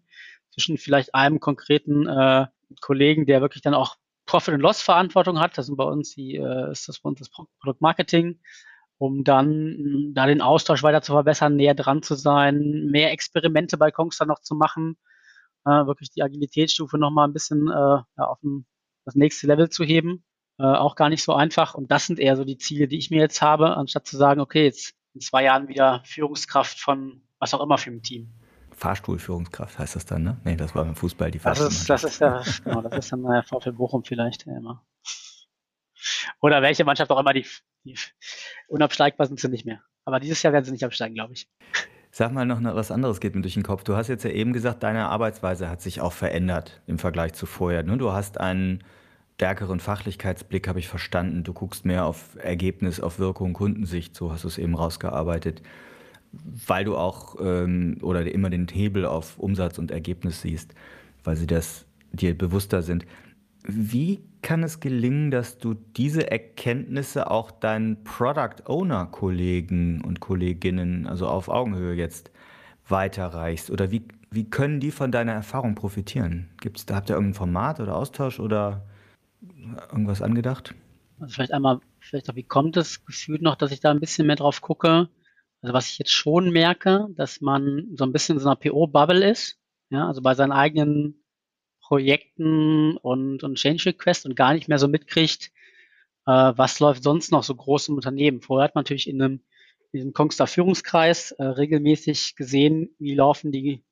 zwischen 0.51 0.77
vielleicht 0.77 1.13
einem 1.13 1.39
konkreten 1.39 2.07
äh, 2.07 2.47
Kollegen, 2.81 3.25
der 3.25 3.41
wirklich 3.41 3.61
dann 3.61 3.73
auch 3.73 3.95
Profit 4.25 4.55
and 4.55 4.63
Loss 4.63 4.81
Verantwortung 4.81 5.39
hat. 5.39 5.57
Das 5.57 5.67
sind 5.67 5.77
bei 5.77 5.83
uns 5.83 6.13
die, 6.13 6.35
äh, 6.35 6.71
ist 6.71 6.87
das 6.87 6.99
bei 6.99 7.09
uns 7.09 7.19
das 7.19 7.29
Product 7.29 7.79
Marketing, 7.79 8.39
um 8.97 9.23
dann 9.23 10.11
da 10.13 10.25
den 10.25 10.41
Austausch 10.41 10.83
weiter 10.83 11.01
zu 11.01 11.13
verbessern, 11.13 11.55
näher 11.55 11.75
dran 11.75 12.01
zu 12.03 12.15
sein, 12.15 12.87
mehr 12.91 13.11
Experimente 13.11 13.77
bei 13.77 13.91
Kongster 13.91 14.25
noch 14.25 14.39
zu 14.39 14.55
machen, 14.55 14.97
äh, 15.65 15.69
wirklich 15.69 16.09
die 16.11 16.23
Agilitätsstufe 16.23 16.97
nochmal 16.97 17.27
ein 17.27 17.33
bisschen 17.33 17.67
äh, 17.69 17.71
ja, 17.71 18.05
auf 18.17 18.41
ein, 18.43 18.65
das 19.05 19.15
nächste 19.15 19.47
Level 19.47 19.69
zu 19.69 19.83
heben. 19.83 20.23
Äh, 20.59 20.63
auch 20.63 20.95
gar 20.95 21.09
nicht 21.09 21.23
so 21.23 21.33
einfach. 21.33 21.75
Und 21.75 21.91
das 21.91 22.07
sind 22.07 22.19
eher 22.19 22.35
so 22.35 22.43
die 22.43 22.57
Ziele, 22.57 22.87
die 22.87 22.97
ich 22.97 23.11
mir 23.11 23.19
jetzt 23.19 23.41
habe, 23.41 23.77
anstatt 23.77 24.07
zu 24.07 24.17
sagen, 24.17 24.41
okay, 24.41 24.65
jetzt 24.65 24.95
in 25.13 25.21
zwei 25.21 25.43
Jahren 25.43 25.67
wieder 25.67 26.01
Führungskraft 26.05 26.79
von 26.79 27.21
was 27.39 27.53
auch 27.53 27.61
immer 27.61 27.77
für 27.77 27.91
ein 27.91 28.01
Team. 28.01 28.33
Fahrstuhlführungskraft 28.71 29.79
heißt 29.79 29.95
das 29.95 30.05
dann, 30.05 30.23
ne? 30.23 30.37
Nee, 30.43 30.55
das 30.55 30.75
war 30.75 30.85
beim 30.85 30.95
Fußball 30.95 31.31
die 31.31 31.39
Fahrstuhl. 31.39 31.67
Das 31.67 31.75
ist, 31.75 31.89
das 31.89 32.03
ist 32.03 32.19
ja, 32.19 32.43
genau, 32.63 32.81
das 32.81 32.97
ist 32.97 33.11
dann 33.11 33.23
der 33.23 33.43
VfL 33.43 33.71
Bochum 33.71 34.03
vielleicht 34.03 34.45
ja, 34.45 34.57
immer. 34.57 34.85
Oder 36.41 36.61
welche 36.61 36.85
Mannschaft 36.85 37.09
auch 37.11 37.19
immer, 37.19 37.33
die, 37.33 37.45
die 37.83 37.97
unabsteigbar 38.67 39.27
sind 39.27 39.39
sie 39.39 39.49
nicht 39.49 39.65
mehr. 39.65 39.81
Aber 40.05 40.19
dieses 40.19 40.41
Jahr 40.43 40.53
werden 40.53 40.65
sie 40.65 40.71
nicht 40.71 40.85
absteigen, 40.85 41.15
glaube 41.15 41.33
ich. 41.33 41.49
Sag 42.11 42.31
mal 42.31 42.45
noch 42.45 42.63
was 42.63 42.91
anderes 42.91 43.19
geht 43.19 43.35
mir 43.35 43.41
durch 43.41 43.55
den 43.55 43.63
Kopf. 43.63 43.83
Du 43.83 43.95
hast 43.95 44.07
jetzt 44.07 44.23
ja 44.23 44.29
eben 44.29 44.53
gesagt, 44.53 44.83
deine 44.83 45.09
Arbeitsweise 45.09 45.69
hat 45.69 45.81
sich 45.81 46.01
auch 46.01 46.13
verändert 46.13 46.81
im 46.87 46.97
Vergleich 46.97 47.33
zu 47.33 47.45
vorher. 47.45 47.83
Du 47.83 48.11
hast 48.11 48.39
einen 48.39 48.83
stärkeren 49.37 49.79
Fachlichkeitsblick, 49.79 50.67
habe 50.67 50.79
ich 50.79 50.87
verstanden. 50.87 51.43
Du 51.43 51.53
guckst 51.53 51.85
mehr 51.85 52.05
auf 52.05 52.37
Ergebnis, 52.41 52.99
auf 52.99 53.19
Wirkung, 53.19 53.53
Kundensicht, 53.53 54.15
so 54.15 54.31
hast 54.31 54.43
du 54.43 54.47
es 54.47 54.57
eben 54.57 54.75
rausgearbeitet 54.75 55.61
weil 56.67 56.85
du 56.85 56.95
auch 56.95 57.35
ähm, 57.39 57.97
oder 58.01 58.29
immer 58.31 58.49
den 58.49 58.67
Hebel 58.67 59.05
auf 59.05 59.37
Umsatz 59.37 59.77
und 59.77 59.91
Ergebnis 59.91 60.41
siehst, 60.41 60.73
weil 61.23 61.35
sie 61.35 61.47
das 61.47 61.85
dir 62.11 62.37
bewusster 62.37 62.81
sind. 62.81 63.05
Wie 63.65 64.21
kann 64.41 64.63
es 64.63 64.79
gelingen, 64.79 65.31
dass 65.31 65.57
du 65.57 65.73
diese 65.73 66.31
Erkenntnisse 66.31 67.29
auch 67.29 67.51
deinen 67.51 68.03
Product 68.03 68.63
Owner 68.65 69.07
Kollegen 69.07 70.01
und 70.01 70.19
Kolleginnen, 70.19 71.05
also 71.05 71.27
auf 71.27 71.49
Augenhöhe 71.49 71.95
jetzt, 71.95 72.31
weiterreichst? 72.87 73.69
Oder 73.69 73.91
wie, 73.91 74.03
wie 74.31 74.49
können 74.49 74.79
die 74.79 74.91
von 74.91 75.11
deiner 75.11 75.33
Erfahrung 75.33 75.75
profitieren? 75.75 76.49
Gibt's, 76.61 76.85
da 76.85 76.95
habt 76.95 77.09
ihr 77.09 77.15
irgendein 77.15 77.35
Format 77.35 77.79
oder 77.81 77.95
Austausch 77.95 78.39
oder 78.39 78.85
irgendwas 79.91 80.21
angedacht? 80.21 80.75
Also 81.19 81.33
vielleicht 81.33 81.53
einmal, 81.53 81.79
vielleicht 81.99 82.29
auch, 82.29 82.35
wie 82.35 82.43
kommt 82.43 82.77
es 82.77 83.05
gefühlt 83.05 83.41
noch, 83.41 83.55
dass 83.55 83.71
ich 83.71 83.79
da 83.79 83.91
ein 83.91 83.99
bisschen 83.99 84.27
mehr 84.27 84.35
drauf 84.35 84.61
gucke? 84.61 85.09
Also 85.61 85.73
was 85.73 85.89
ich 85.89 85.97
jetzt 85.97 86.11
schon 86.11 86.51
merke, 86.51 87.07
dass 87.15 87.41
man 87.41 87.87
so 87.95 88.05
ein 88.05 88.11
bisschen 88.11 88.37
in 88.37 88.41
so 88.41 88.49
einer 88.49 88.55
PO-Bubble 88.55 89.27
ist, 89.27 89.59
ja, 89.89 90.07
also 90.07 90.21
bei 90.21 90.35
seinen 90.35 90.51
eigenen 90.51 91.23
Projekten 91.81 92.97
und, 92.97 93.43
und 93.43 93.55
Change 93.55 93.87
Request 93.87 94.25
und 94.25 94.35
gar 94.35 94.53
nicht 94.53 94.67
mehr 94.67 94.77
so 94.77 94.87
mitkriegt, 94.87 95.51
äh, 96.25 96.53
was 96.55 96.79
läuft 96.79 97.03
sonst 97.03 97.31
noch 97.31 97.43
so 97.43 97.55
groß 97.55 97.87
im 97.89 97.95
Unternehmen. 97.95 98.41
Vorher 98.41 98.65
hat 98.65 98.75
man 98.75 98.83
natürlich 98.83 99.07
in 99.09 99.21
einem 99.21 99.41
in 99.93 99.99
diesem 99.99 100.13
Kongstar 100.13 100.47
Führungskreis 100.47 101.31
äh, 101.31 101.43
regelmäßig 101.43 102.35
gesehen, 102.35 102.93
wie 102.99 103.15
laufen 103.15 103.51
die, 103.53 103.85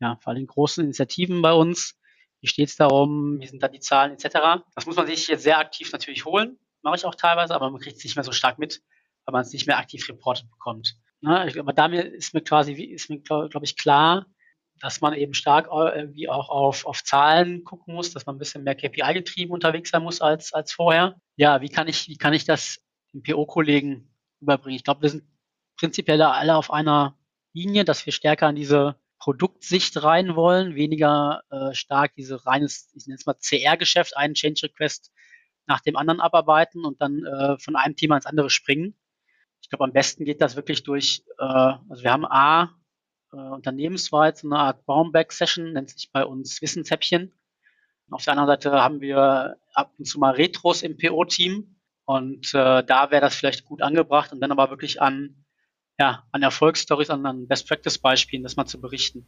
ja, 0.00 0.16
vor 0.22 0.32
allem 0.32 0.46
großen 0.46 0.82
Initiativen 0.82 1.42
bei 1.42 1.52
uns, 1.52 1.98
wie 2.42 2.48
steht 2.48 2.68
es 2.68 2.76
darum, 2.76 3.40
wie 3.40 3.46
sind 3.46 3.62
da 3.62 3.68
die 3.68 3.80
Zahlen 3.80 4.12
etc. 4.12 4.64
Das 4.74 4.84
muss 4.84 4.96
man 4.96 5.06
sich 5.06 5.28
jetzt 5.28 5.44
sehr 5.44 5.58
aktiv 5.58 5.90
natürlich 5.92 6.24
holen, 6.24 6.58
mache 6.82 6.96
ich 6.96 7.04
auch 7.06 7.14
teilweise, 7.14 7.54
aber 7.54 7.70
man 7.70 7.80
kriegt 7.80 7.96
es 7.96 8.04
nicht 8.04 8.16
mehr 8.16 8.24
so 8.24 8.32
stark 8.32 8.58
mit, 8.58 8.82
weil 9.24 9.32
man 9.32 9.42
es 9.42 9.52
nicht 9.52 9.66
mehr 9.66 9.78
aktiv 9.78 10.06
reportet 10.08 10.50
bekommt. 10.50 10.96
Ne? 11.20 11.52
Aber 11.58 11.72
damit 11.72 12.12
ist 12.12 12.34
mir 12.34 12.42
quasi, 12.42 12.72
ist 12.72 13.08
mir, 13.08 13.20
glaube 13.20 13.48
glaub 13.48 13.62
ich, 13.62 13.76
klar, 13.76 14.26
dass 14.80 15.00
man 15.00 15.14
eben 15.14 15.32
stark 15.32 15.68
irgendwie 15.70 16.28
auch 16.28 16.48
auf, 16.48 16.84
auf 16.84 17.04
Zahlen 17.04 17.62
gucken 17.62 17.94
muss, 17.94 18.12
dass 18.12 18.26
man 18.26 18.34
ein 18.34 18.38
bisschen 18.40 18.64
mehr 18.64 18.74
KPI-getrieben 18.74 19.52
unterwegs 19.52 19.90
sein 19.90 20.02
muss 20.02 20.20
als, 20.20 20.52
als 20.52 20.72
vorher. 20.72 21.14
Ja, 21.36 21.60
wie 21.60 21.68
kann 21.68 21.86
ich, 21.86 22.08
wie 22.08 22.16
kann 22.16 22.34
ich 22.34 22.44
das 22.44 22.80
den 23.12 23.22
PO-Kollegen 23.22 24.12
überbringen? 24.40 24.74
Ich 24.74 24.82
glaube, 24.82 25.02
wir 25.02 25.10
sind 25.10 25.22
prinzipiell 25.76 26.20
alle 26.20 26.56
auf 26.56 26.72
einer 26.72 27.16
Linie, 27.52 27.84
dass 27.84 28.04
wir 28.04 28.12
stärker 28.12 28.48
an 28.48 28.56
diese 28.56 28.96
Produktsicht 29.22 30.02
rein 30.02 30.34
wollen, 30.34 30.74
weniger 30.74 31.42
äh, 31.50 31.74
stark 31.74 32.14
diese 32.16 32.44
reines, 32.46 32.90
ich 32.94 33.06
nenne 33.06 33.18
es 33.18 33.26
mal 33.26 33.34
CR-Geschäft, 33.34 34.16
einen 34.16 34.34
Change 34.34 34.62
Request 34.64 35.12
nach 35.66 35.80
dem 35.80 35.96
anderen 35.96 36.20
abarbeiten 36.20 36.84
und 36.84 37.00
dann 37.00 37.24
äh, 37.24 37.58
von 37.58 37.76
einem 37.76 37.94
Thema 37.94 38.16
ins 38.16 38.26
andere 38.26 38.50
springen 38.50 38.96
glaube, 39.72 39.84
am 39.84 39.92
besten 39.92 40.24
geht 40.24 40.40
das 40.40 40.54
wirklich 40.54 40.82
durch, 40.82 41.24
äh, 41.38 41.44
also 41.44 42.02
wir 42.02 42.12
haben 42.12 42.26
A, 42.26 42.74
äh, 43.32 43.36
unternehmensweit 43.36 44.36
so 44.36 44.48
eine 44.48 44.58
Art 44.58 44.84
Baumback-Session, 44.84 45.72
nennt 45.72 45.90
sich 45.90 46.12
bei 46.12 46.24
uns 46.24 46.60
Wissenshäppchen. 46.60 47.32
Auf 48.10 48.24
der 48.24 48.34
anderen 48.34 48.48
Seite 48.48 48.72
haben 48.72 49.00
wir 49.00 49.56
ab 49.72 49.94
und 49.98 50.04
zu 50.04 50.18
mal 50.18 50.34
Retros 50.34 50.82
im 50.82 50.98
PO-Team 50.98 51.80
und 52.04 52.52
äh, 52.52 52.84
da 52.84 53.10
wäre 53.10 53.22
das 53.22 53.34
vielleicht 53.34 53.64
gut 53.64 53.80
angebracht 53.80 54.32
und 54.32 54.40
dann 54.40 54.52
aber 54.52 54.68
wirklich 54.68 55.00
an, 55.00 55.41
ja, 56.02 56.24
an 56.32 56.42
Erfolgsstories, 56.42 57.10
an, 57.10 57.24
an 57.24 57.46
Best-Practice-Beispielen, 57.46 58.42
das 58.42 58.56
mal 58.56 58.66
zu 58.66 58.80
berichten. 58.80 59.24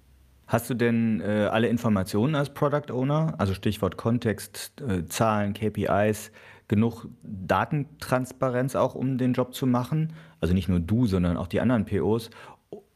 Hast 0.49 0.69
du 0.69 0.75
denn 0.75 1.21
äh, 1.21 1.49
alle 1.53 1.69
Informationen 1.69 2.35
als 2.35 2.53
Product 2.53 2.93
Owner, 2.93 3.35
also 3.39 3.55
Stichwort 3.55 3.97
Kontext, 3.97 4.83
äh, 4.83 5.05
Zahlen, 5.07 5.55
KPIs, 5.55 6.33
genug 6.67 7.07
Datentransparenz 7.23 8.75
auch, 8.75 8.97
um 8.97 9.19
den 9.19 9.35
Job 9.35 9.55
zu 9.55 9.69
machen? 9.69 10.15
Also 10.41 10.53
nicht 10.53 10.69
nur 10.69 10.81
du, 10.81 11.07
sondern 11.07 11.37
auch 11.37 11.47
die 11.47 11.61
anderen 11.61 11.85
POs. 11.85 12.31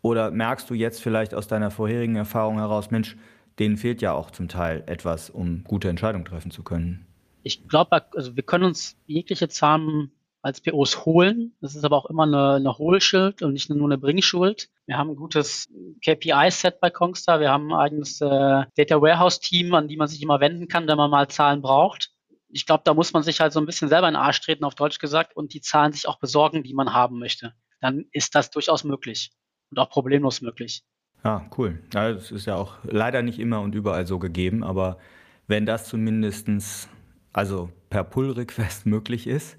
Oder 0.03 0.33
merkst 0.33 0.69
du 0.69 0.75
jetzt 0.75 1.01
vielleicht 1.01 1.33
aus 1.33 1.47
deiner 1.47 1.71
vorherigen 1.71 2.17
Erfahrung 2.17 2.59
heraus, 2.59 2.91
Mensch, 2.91 3.17
denen 3.61 3.77
fehlt 3.77 4.03
ja 4.03 4.13
auch 4.13 4.33
zum 4.33 4.49
Teil 4.49 4.83
etwas, 4.87 5.31
um 5.31 5.63
gute 5.63 5.89
Entscheidungen 5.89 6.25
treffen 6.25 6.51
zu 6.51 6.65
können? 6.65 7.07
Ich 7.45 7.69
glaube, 7.69 8.03
also 8.17 8.35
wir 8.35 8.43
können 8.43 8.65
uns 8.65 8.97
jegliche 9.07 9.49
Zahlen 9.49 10.11
als 10.43 10.61
POs 10.61 11.05
holen. 11.05 11.57
Das 11.61 11.75
ist 11.75 11.85
aber 11.85 11.97
auch 11.97 12.07
immer 12.07 12.23
eine, 12.23 12.55
eine 12.55 12.79
Hohlschuld 12.79 13.43
und 13.43 13.53
nicht 13.53 13.71
nur 13.71 13.87
eine 13.87 13.99
Bringschuld. 13.99 14.69
Wir 14.87 14.97
haben 14.97 15.11
ein 15.11 15.17
gutes 15.17 15.69
KPI-Set 16.05 16.81
bei 16.81 16.91
Kongstar. 16.91 17.41
Wir 17.41 17.51
haben 17.51 17.73
ein 17.73 17.79
eigenes 17.79 18.21
äh, 18.21 18.65
Data 18.77 19.01
Warehouse-Team, 19.01 19.75
an 19.75 19.89
die 19.89 19.97
man 19.97 20.09
sich 20.09 20.23
immer 20.23 20.41
wenden 20.41 20.69
kann, 20.69 20.87
wenn 20.87 20.97
man 20.97 21.11
mal 21.11 21.29
Zahlen 21.29 21.61
braucht. 21.61 22.13
Ich 22.51 22.67
glaube, 22.67 22.83
da 22.85 22.95
muss 22.95 23.13
man 23.13 23.23
sich 23.23 23.41
halt 23.41 23.53
so 23.53 23.61
ein 23.61 23.67
bisschen 23.67 23.89
selber 23.89 24.09
in 24.09 24.15
den 24.15 24.21
Arsch 24.21 24.41
treten, 24.41 24.65
auf 24.65 24.75
Deutsch 24.75 24.99
gesagt, 24.99 25.37
und 25.37 25.53
die 25.53 25.61
Zahlen 25.61 25.93
sich 25.93 26.09
auch 26.09 26.19
besorgen, 26.19 26.63
die 26.63 26.73
man 26.73 26.95
haben 26.95 27.19
möchte. 27.19 27.53
Dann 27.81 28.07
ist 28.13 28.35
das 28.35 28.51
durchaus 28.51 28.85
möglich 28.85 29.31
und 29.71 29.79
auch 29.79 29.91
problemlos 29.91 30.41
möglich. 30.41 30.83
Ah, 31.23 31.43
cool. 31.59 31.83
Ja, 31.93 32.13
das 32.13 32.31
ist 32.31 32.47
ja 32.47 32.57
auch 32.57 32.77
leider 32.85 33.23
nicht 33.23 33.39
immer 33.39 33.61
und 33.61 33.75
überall 33.75 34.07
so 34.07 34.19
gegeben, 34.19 34.63
aber 34.63 34.99
wenn 35.47 35.67
das 35.67 35.89
zumindestens 35.89 36.89
also 37.33 37.71
per 37.91 38.05
Pull-Request 38.05 38.87
möglich 38.87 39.27
ist, 39.27 39.57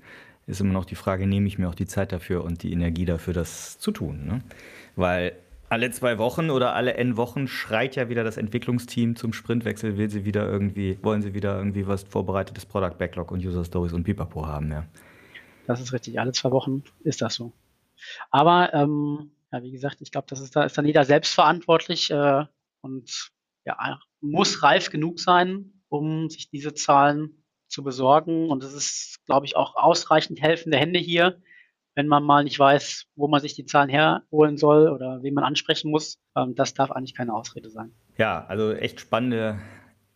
ist 0.49 0.61
immer 0.61 0.73
noch 0.73 0.85
die 0.85 0.95
Frage, 0.95 1.27
nehme 1.27 1.47
ich 1.47 1.57
mir 1.57 1.69
auch 1.69 1.75
die 1.75 1.85
Zeit 1.85 2.11
dafür 2.11 2.43
und 2.43 2.63
die 2.63 2.73
Energie 2.73 3.05
dafür, 3.05 3.33
das 3.33 3.79
zu 3.79 3.91
tun. 3.91 4.25
Ne? 4.25 4.41
Weil 4.95 5.33
alle 5.69 5.91
zwei 5.91 6.17
Wochen 6.17 6.49
oder 6.49 6.73
alle 6.73 6.95
N 6.95 7.15
Wochen 7.15 7.47
schreit 7.47 7.95
ja 7.95 8.09
wieder 8.09 8.23
das 8.23 8.37
Entwicklungsteam 8.37 9.15
zum 9.15 9.33
Sprintwechsel, 9.33 9.97
will 9.97 10.09
sie 10.09 10.25
wieder 10.25 10.47
irgendwie, 10.47 10.97
wollen 11.03 11.21
sie 11.21 11.33
wieder 11.33 11.55
irgendwie 11.55 11.87
was 11.87 12.03
vorbereitetes 12.03 12.65
Product 12.65 12.97
Backlog 12.97 13.31
und 13.31 13.45
User 13.45 13.63
Stories 13.63 13.93
und 13.93 14.03
Pipapo 14.03 14.47
haben, 14.47 14.71
ja. 14.71 14.85
Das 15.67 15.79
ist 15.79 15.93
richtig. 15.93 16.19
Alle 16.19 16.31
zwei 16.31 16.49
Wochen 16.51 16.83
ist 17.03 17.21
das 17.21 17.35
so. 17.35 17.53
Aber 18.31 18.73
ähm, 18.73 19.31
ja, 19.51 19.61
wie 19.61 19.71
gesagt, 19.71 20.01
ich 20.01 20.11
glaube, 20.11 20.25
das 20.29 20.39
ist 20.39 20.55
da 20.55 20.63
ist 20.63 20.77
dann 20.77 20.85
jeder 20.85 21.05
selbstverantwortlich 21.05 22.09
äh, 22.09 22.45
und 22.81 23.31
ja, 23.65 23.99
muss 24.21 24.63
reif 24.63 24.89
genug 24.89 25.19
sein, 25.19 25.73
um 25.89 26.29
sich 26.29 26.49
diese 26.49 26.73
Zahlen 26.73 27.43
zu 27.69 27.83
besorgen. 27.83 28.49
Und 28.49 28.63
es 28.63 28.73
ist, 28.73 29.25
glaube 29.25 29.45
ich, 29.45 29.55
auch 29.55 29.75
ausreichend 29.75 30.41
helfende 30.41 30.77
Hände 30.77 30.99
hier, 30.99 31.37
wenn 31.95 32.07
man 32.07 32.23
mal 32.23 32.43
nicht 32.43 32.59
weiß, 32.59 33.05
wo 33.15 33.27
man 33.27 33.41
sich 33.41 33.53
die 33.53 33.65
Zahlen 33.65 33.89
herholen 33.89 34.57
soll 34.57 34.89
oder 34.89 35.21
wen 35.21 35.33
man 35.33 35.43
ansprechen 35.43 35.91
muss. 35.91 36.19
Ähm, 36.35 36.55
das 36.55 36.73
darf 36.73 36.91
eigentlich 36.91 37.15
keine 37.15 37.33
Ausrede 37.33 37.69
sein. 37.69 37.93
Ja, 38.17 38.45
also 38.47 38.73
echt 38.73 38.99
spannende, 38.99 39.59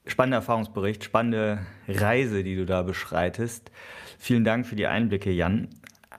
spannender 0.06 0.38
Erfahrungsbericht, 0.38 1.04
spannende 1.04 1.60
Reise, 1.88 2.44
die 2.44 2.56
du 2.56 2.66
da 2.66 2.82
beschreitest. 2.82 3.72
Vielen 4.18 4.44
Dank 4.44 4.66
für 4.66 4.76
die 4.76 4.88
Einblicke, 4.88 5.32
Jan. 5.32 5.70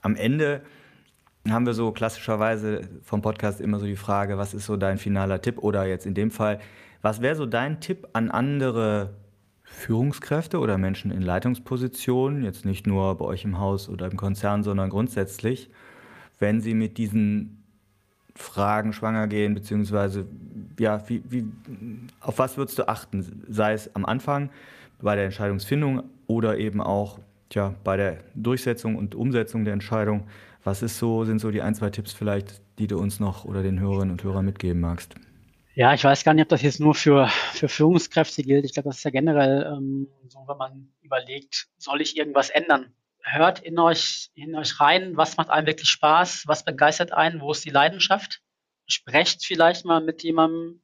Am 0.03 0.17
Ende 0.17 0.63
haben 1.49 1.67
wir 1.67 1.75
so 1.75 1.93
klassischerweise 1.93 2.89
vom 3.03 3.23
Podcast 3.23 3.61
immer 3.61 3.79
so 3.79 3.87
die 3.87 3.97
Frage, 3.97 4.39
was 4.39 4.55
ist 4.55 4.67
so 4.67 4.77
dein 4.77 4.99
finaler 4.99 5.43
Tipp 5.43 5.59
oder 5.59 5.87
jetzt 5.87 6.07
in 6.07 6.15
dem 6.15 6.31
Fall, 6.31 6.59
was 7.03 7.21
wäre 7.21 7.35
so 7.35 7.45
dein 7.45 7.81
Tipp 7.81 8.09
an 8.15 8.31
andere 8.31 9.15
Führungskräfte 9.75 10.59
oder 10.59 10.79
Menschen 10.79 11.11
in 11.11 11.21
Leitungspositionen, 11.21 12.45
jetzt 12.45 12.65
nicht 12.65 12.87
nur 12.87 13.17
bei 13.17 13.25
euch 13.25 13.45
im 13.45 13.59
Haus 13.59 13.89
oder 13.89 14.07
im 14.07 14.17
Konzern, 14.17 14.63
sondern 14.63 14.89
grundsätzlich, 14.89 15.69
wenn 16.39 16.61
sie 16.61 16.75
mit 16.75 16.97
diesen 16.97 17.63
Fragen 18.35 18.93
schwanger 18.93 19.27
gehen, 19.27 19.55
beziehungsweise 19.55 20.27
ja, 20.79 21.03
wie, 21.09 21.23
wie, 21.29 21.45
auf 22.21 22.39
was 22.39 22.57
würdest 22.57 22.79
du 22.79 22.89
achten, 22.89 23.45
sei 23.49 23.75
es 23.75 23.95
am 23.95 24.05
Anfang 24.05 24.51
bei 25.01 25.15
der 25.15 25.27
Entscheidungsfindung 25.27 26.05
oder 26.27 26.59
eben 26.59 26.81
auch 26.81 27.19
tja, 27.51 27.75
bei 27.85 27.97
der 27.97 28.19
Durchsetzung 28.35 28.97
und 28.97 29.15
Umsetzung 29.15 29.65
der 29.65 29.75
Entscheidung. 29.75 30.25
Was 30.65 30.83
ist 30.83 30.99
so, 30.99 31.25
sind 31.25 31.41
so 31.41 31.51
die 31.51 31.63
ein, 31.63 31.75
zwei 31.75 31.91
Tipps 31.91 32.13
vielleicht, 32.13 32.63
die 32.79 32.87
du 32.87 32.99
uns 32.99 33.21
noch 33.21 33.45
oder 33.45 33.63
den 33.63 33.79
Hörerinnen 33.79 34.13
und 34.13 34.25
Hörern 34.25 34.45
mitgeben 34.45 34.81
magst? 34.81 35.15
Ja, 35.77 35.93
ich 35.93 36.05
weiß 36.05 36.23
gar 36.23 36.35
nicht, 36.35 36.43
ob 36.45 36.49
das 36.51 36.63
jetzt 36.63 36.79
nur 36.79 36.95
für, 36.95 37.27
für 37.53 37.69
Führungskräfte 37.69 38.45
gilt. 38.45 38.65
Ich 38.65 38.75
glaube, 38.75 38.89
das 38.91 38.99
ist 38.99 39.05
ja 39.05 39.11
generell 39.11 39.75
ähm, 39.77 40.09
so, 40.29 40.45
wenn 40.47 40.57
man 40.57 40.93
überlegt, 41.03 41.67
soll 41.79 42.01
ich 42.01 42.17
irgendwas 42.17 42.51
ändern? 42.51 42.95
Hört 43.23 43.59
in 43.61 43.79
euch, 43.81 44.31
in 44.35 44.55
euch 44.55 44.79
rein, 44.81 45.17
was 45.17 45.37
macht 45.37 45.51
einem 45.51 45.67
wirklich 45.67 45.89
Spaß, 45.89 46.45
was 46.47 46.65
begeistert 46.65 47.13
einen, 47.13 47.41
wo 47.41 47.51
ist 47.51 47.65
die 47.65 47.71
Leidenschaft? 47.71 48.41
Sprecht 48.87 49.45
vielleicht 49.45 49.85
mal 49.85 50.01
mit 50.01 50.23
jemandem, 50.23 50.81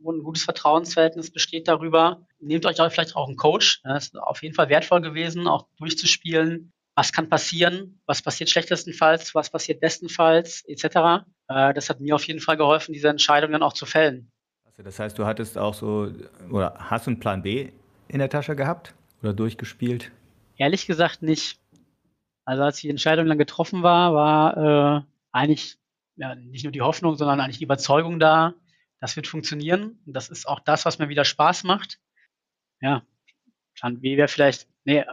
wo 0.00 0.12
ein 0.12 0.22
gutes 0.22 0.44
Vertrauensverhältnis 0.44 1.32
besteht 1.32 1.66
darüber. 1.66 2.24
Nehmt 2.38 2.64
euch 2.64 2.80
auch 2.80 2.92
vielleicht 2.92 3.16
auch 3.16 3.26
einen 3.26 3.36
Coach. 3.36 3.80
Das 3.82 4.04
ist 4.04 4.18
auf 4.18 4.42
jeden 4.44 4.54
Fall 4.54 4.68
wertvoll 4.68 5.00
gewesen, 5.00 5.48
auch 5.48 5.66
durchzuspielen. 5.78 6.72
Was 6.94 7.12
kann 7.12 7.28
passieren? 7.28 8.00
Was 8.06 8.22
passiert 8.22 8.50
schlechtestenfalls? 8.50 9.34
Was 9.34 9.50
passiert 9.50 9.80
bestenfalls? 9.80 10.62
Etc. 10.66 11.26
Äh, 11.48 11.74
das 11.74 11.90
hat 11.90 12.00
mir 12.00 12.14
auf 12.14 12.24
jeden 12.24 12.40
Fall 12.40 12.56
geholfen, 12.56 12.92
diese 12.92 13.08
Entscheidung 13.08 13.52
dann 13.52 13.62
auch 13.62 13.72
zu 13.72 13.86
fällen. 13.86 14.30
Das 14.76 15.00
heißt, 15.00 15.18
du 15.18 15.26
hattest 15.26 15.58
auch 15.58 15.74
so, 15.74 16.12
oder 16.50 16.74
hast 16.78 17.06
du 17.06 17.10
einen 17.10 17.20
Plan 17.20 17.42
B 17.42 17.70
in 18.06 18.20
der 18.20 18.30
Tasche 18.30 18.54
gehabt 18.54 18.94
oder 19.22 19.32
durchgespielt? 19.32 20.12
Ehrlich 20.56 20.86
gesagt 20.86 21.22
nicht. 21.22 21.58
Also 22.44 22.62
als 22.62 22.78
die 22.78 22.88
Entscheidung 22.88 23.26
dann 23.26 23.38
getroffen 23.38 23.82
war, 23.82 24.14
war 24.14 24.56
äh, 24.56 25.02
eigentlich 25.32 25.78
ja, 26.16 26.34
nicht 26.34 26.64
nur 26.64 26.72
die 26.72 26.82
Hoffnung, 26.82 27.16
sondern 27.16 27.40
eigentlich 27.40 27.58
die 27.58 27.64
Überzeugung 27.64 28.18
da, 28.18 28.54
das 29.00 29.16
wird 29.16 29.26
funktionieren. 29.26 29.98
Und 30.06 30.12
das 30.14 30.28
ist 30.28 30.46
auch 30.46 30.60
das, 30.60 30.84
was 30.84 30.98
mir 30.98 31.08
wieder 31.08 31.24
Spaß 31.24 31.64
macht. 31.64 31.98
Ja, 32.80 33.02
Plan 33.74 34.00
B 34.00 34.16
wäre 34.16 34.28
vielleicht, 34.28 34.68
nee, 34.84 35.04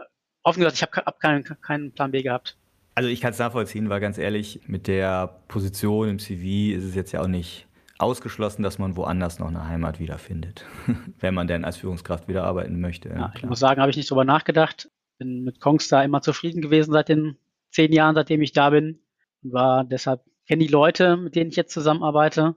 offen 0.42 0.60
gesagt, 0.60 0.76
ich 0.76 0.82
habe 0.82 1.06
hab 1.06 1.20
keinen, 1.20 1.44
keinen 1.60 1.92
Plan 1.92 2.10
B 2.12 2.22
gehabt. 2.22 2.56
Also 2.96 3.10
ich 3.10 3.20
kann 3.20 3.32
es 3.32 3.38
nachvollziehen, 3.38 3.90
weil 3.90 4.00
ganz 4.00 4.16
ehrlich, 4.16 4.62
mit 4.66 4.86
der 4.86 5.42
Position 5.48 6.08
im 6.08 6.18
CV 6.18 6.74
ist 6.74 6.82
es 6.82 6.94
jetzt 6.94 7.12
ja 7.12 7.20
auch 7.20 7.28
nicht 7.28 7.66
ausgeschlossen, 7.98 8.62
dass 8.62 8.78
man 8.78 8.96
woanders 8.96 9.38
noch 9.38 9.48
eine 9.48 9.68
Heimat 9.68 10.00
wiederfindet, 10.00 10.64
wenn 11.20 11.34
man 11.34 11.46
denn 11.46 11.66
als 11.66 11.76
Führungskraft 11.76 12.26
wieder 12.26 12.44
arbeiten 12.44 12.80
möchte. 12.80 13.10
Ja, 13.10 13.32
ich 13.36 13.44
muss 13.44 13.60
sagen, 13.60 13.82
habe 13.82 13.90
ich 13.90 13.98
nicht 13.98 14.10
drüber 14.10 14.24
nachgedacht. 14.24 14.90
Bin 15.18 15.44
mit 15.44 15.60
Kongstar 15.60 16.04
immer 16.04 16.22
zufrieden 16.22 16.62
gewesen 16.62 16.92
seit 16.92 17.10
den 17.10 17.36
zehn 17.70 17.92
Jahren, 17.92 18.14
seitdem 18.14 18.40
ich 18.40 18.52
da 18.52 18.70
bin. 18.70 19.00
Und 19.42 19.52
war 19.52 19.84
deshalb, 19.84 20.22
kenne 20.48 20.64
die 20.64 20.72
Leute, 20.72 21.18
mit 21.18 21.34
denen 21.34 21.50
ich 21.50 21.56
jetzt 21.56 21.74
zusammenarbeite. 21.74 22.56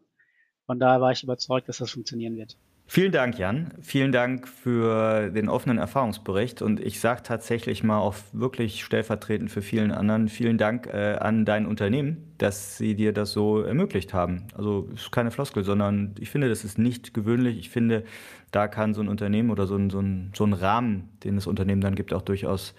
Von 0.67 0.79
daher 0.79 1.01
war 1.01 1.11
ich 1.11 1.21
überzeugt, 1.21 1.67
dass 1.67 1.79
das 1.79 1.91
funktionieren 1.91 2.37
wird. 2.37 2.57
Vielen 2.91 3.11
Dank, 3.11 3.37
Jan. 3.37 3.69
Vielen 3.83 4.11
Dank 4.11 4.47
für 4.47 5.29
den 5.29 5.47
offenen 5.47 5.77
Erfahrungsbericht. 5.77 6.63
Und 6.63 6.79
ich 6.79 6.99
sage 6.99 7.21
tatsächlich 7.21 7.83
mal 7.83 7.99
auch 7.99 8.15
wirklich 8.33 8.83
stellvertretend 8.83 9.51
für 9.51 9.61
vielen 9.61 9.91
anderen, 9.91 10.27
vielen 10.27 10.57
Dank 10.57 10.87
äh, 10.87 11.15
an 11.19 11.45
dein 11.45 11.67
Unternehmen, 11.67 12.33
dass 12.39 12.79
sie 12.79 12.95
dir 12.95 13.13
das 13.13 13.31
so 13.31 13.61
ermöglicht 13.61 14.15
haben. 14.15 14.47
Also 14.55 14.89
es 14.95 15.01
ist 15.01 15.11
keine 15.11 15.29
Floskel, 15.29 15.63
sondern 15.63 16.15
ich 16.19 16.31
finde, 16.31 16.49
das 16.49 16.63
ist 16.63 16.79
nicht 16.79 17.13
gewöhnlich. 17.13 17.59
Ich 17.59 17.69
finde, 17.69 18.05
da 18.49 18.67
kann 18.67 18.95
so 18.95 19.01
ein 19.01 19.07
Unternehmen 19.07 19.51
oder 19.51 19.67
so 19.67 19.75
ein, 19.75 19.91
so 19.91 19.99
ein, 19.99 20.31
so 20.35 20.43
ein 20.45 20.53
Rahmen, 20.53 21.09
den 21.23 21.35
das 21.35 21.45
Unternehmen 21.45 21.81
dann 21.81 21.93
gibt, 21.93 22.11
auch 22.11 22.23
durchaus 22.23 22.73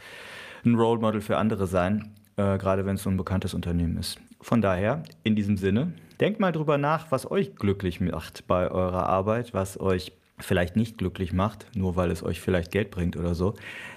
ein 0.64 0.75
Role 0.75 0.99
Model 0.99 1.20
für 1.20 1.37
andere 1.37 1.68
sein, 1.68 2.16
äh, 2.35 2.59
gerade 2.59 2.85
wenn 2.85 2.96
es 2.96 3.05
so 3.05 3.11
ein 3.11 3.16
bekanntes 3.16 3.55
Unternehmen 3.55 3.96
ist. 3.96 4.18
Von 4.40 4.61
daher, 4.61 5.05
in 5.23 5.37
diesem 5.37 5.57
Sinne, 5.57 5.92
Denkt 6.21 6.39
mal 6.39 6.53
drüber 6.53 6.77
nach, 6.77 7.11
was 7.11 7.31
euch 7.31 7.57
glücklich 7.57 8.01
macht 8.01 8.47
bei 8.47 8.71
eurer 8.71 9.07
Arbeit, 9.07 9.55
was 9.55 9.81
euch 9.81 10.13
vielleicht 10.39 10.77
nicht 10.77 10.99
glücklich 10.99 11.33
macht, 11.33 11.67
nur 11.75 11.97
weil 11.97 12.11
es 12.11 12.23
euch 12.23 12.41
vielleicht 12.41 12.71
Geld 12.71 12.91
bringt 12.91 13.17
oder 13.17 13.35
so. 13.35 13.55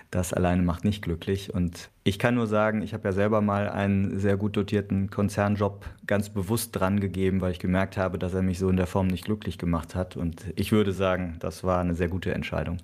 Das 0.09 0.31
alleine 0.33 0.61
macht 0.61 0.85
nicht 0.85 1.01
glücklich. 1.01 1.53
Und 1.53 1.89
ich 2.03 2.19
kann 2.19 2.35
nur 2.35 2.47
sagen, 2.47 2.81
ich 2.81 2.93
habe 2.93 3.05
ja 3.05 3.11
selber 3.11 3.41
mal 3.41 3.69
einen 3.69 4.19
sehr 4.19 4.37
gut 4.37 4.55
dotierten 4.55 5.09
Konzernjob 5.09 5.85
ganz 6.05 6.29
bewusst 6.29 6.79
dran 6.79 6.99
gegeben, 6.99 7.41
weil 7.41 7.51
ich 7.51 7.59
gemerkt 7.59 7.97
habe, 7.97 8.17
dass 8.19 8.33
er 8.33 8.41
mich 8.41 8.59
so 8.59 8.69
in 8.69 8.77
der 8.77 8.87
Form 8.87 9.07
nicht 9.07 9.25
glücklich 9.25 9.57
gemacht 9.57 9.95
hat. 9.95 10.15
Und 10.15 10.45
ich 10.55 10.71
würde 10.71 10.93
sagen, 10.93 11.37
das 11.39 11.63
war 11.63 11.81
eine 11.81 11.95
sehr 11.95 12.09
gute 12.09 12.33
Entscheidung. 12.33 12.77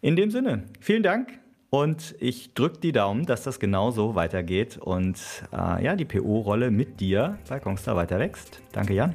In 0.00 0.16
dem 0.16 0.30
Sinne, 0.30 0.64
vielen 0.80 1.02
Dank 1.02 1.38
und 1.70 2.14
ich 2.18 2.54
drücke 2.54 2.78
die 2.78 2.92
Daumen, 2.92 3.26
dass 3.26 3.42
das 3.42 3.60
genauso 3.60 4.14
weitergeht 4.14 4.78
und 4.78 5.18
äh, 5.52 5.84
ja, 5.84 5.96
die 5.96 6.04
PO-Rolle 6.04 6.70
mit 6.70 7.00
dir 7.00 7.38
bei 7.48 7.60
Kongstar 7.60 7.96
weiter 7.96 8.18
wächst. 8.18 8.60
Danke, 8.72 8.94
Jan. 8.94 9.14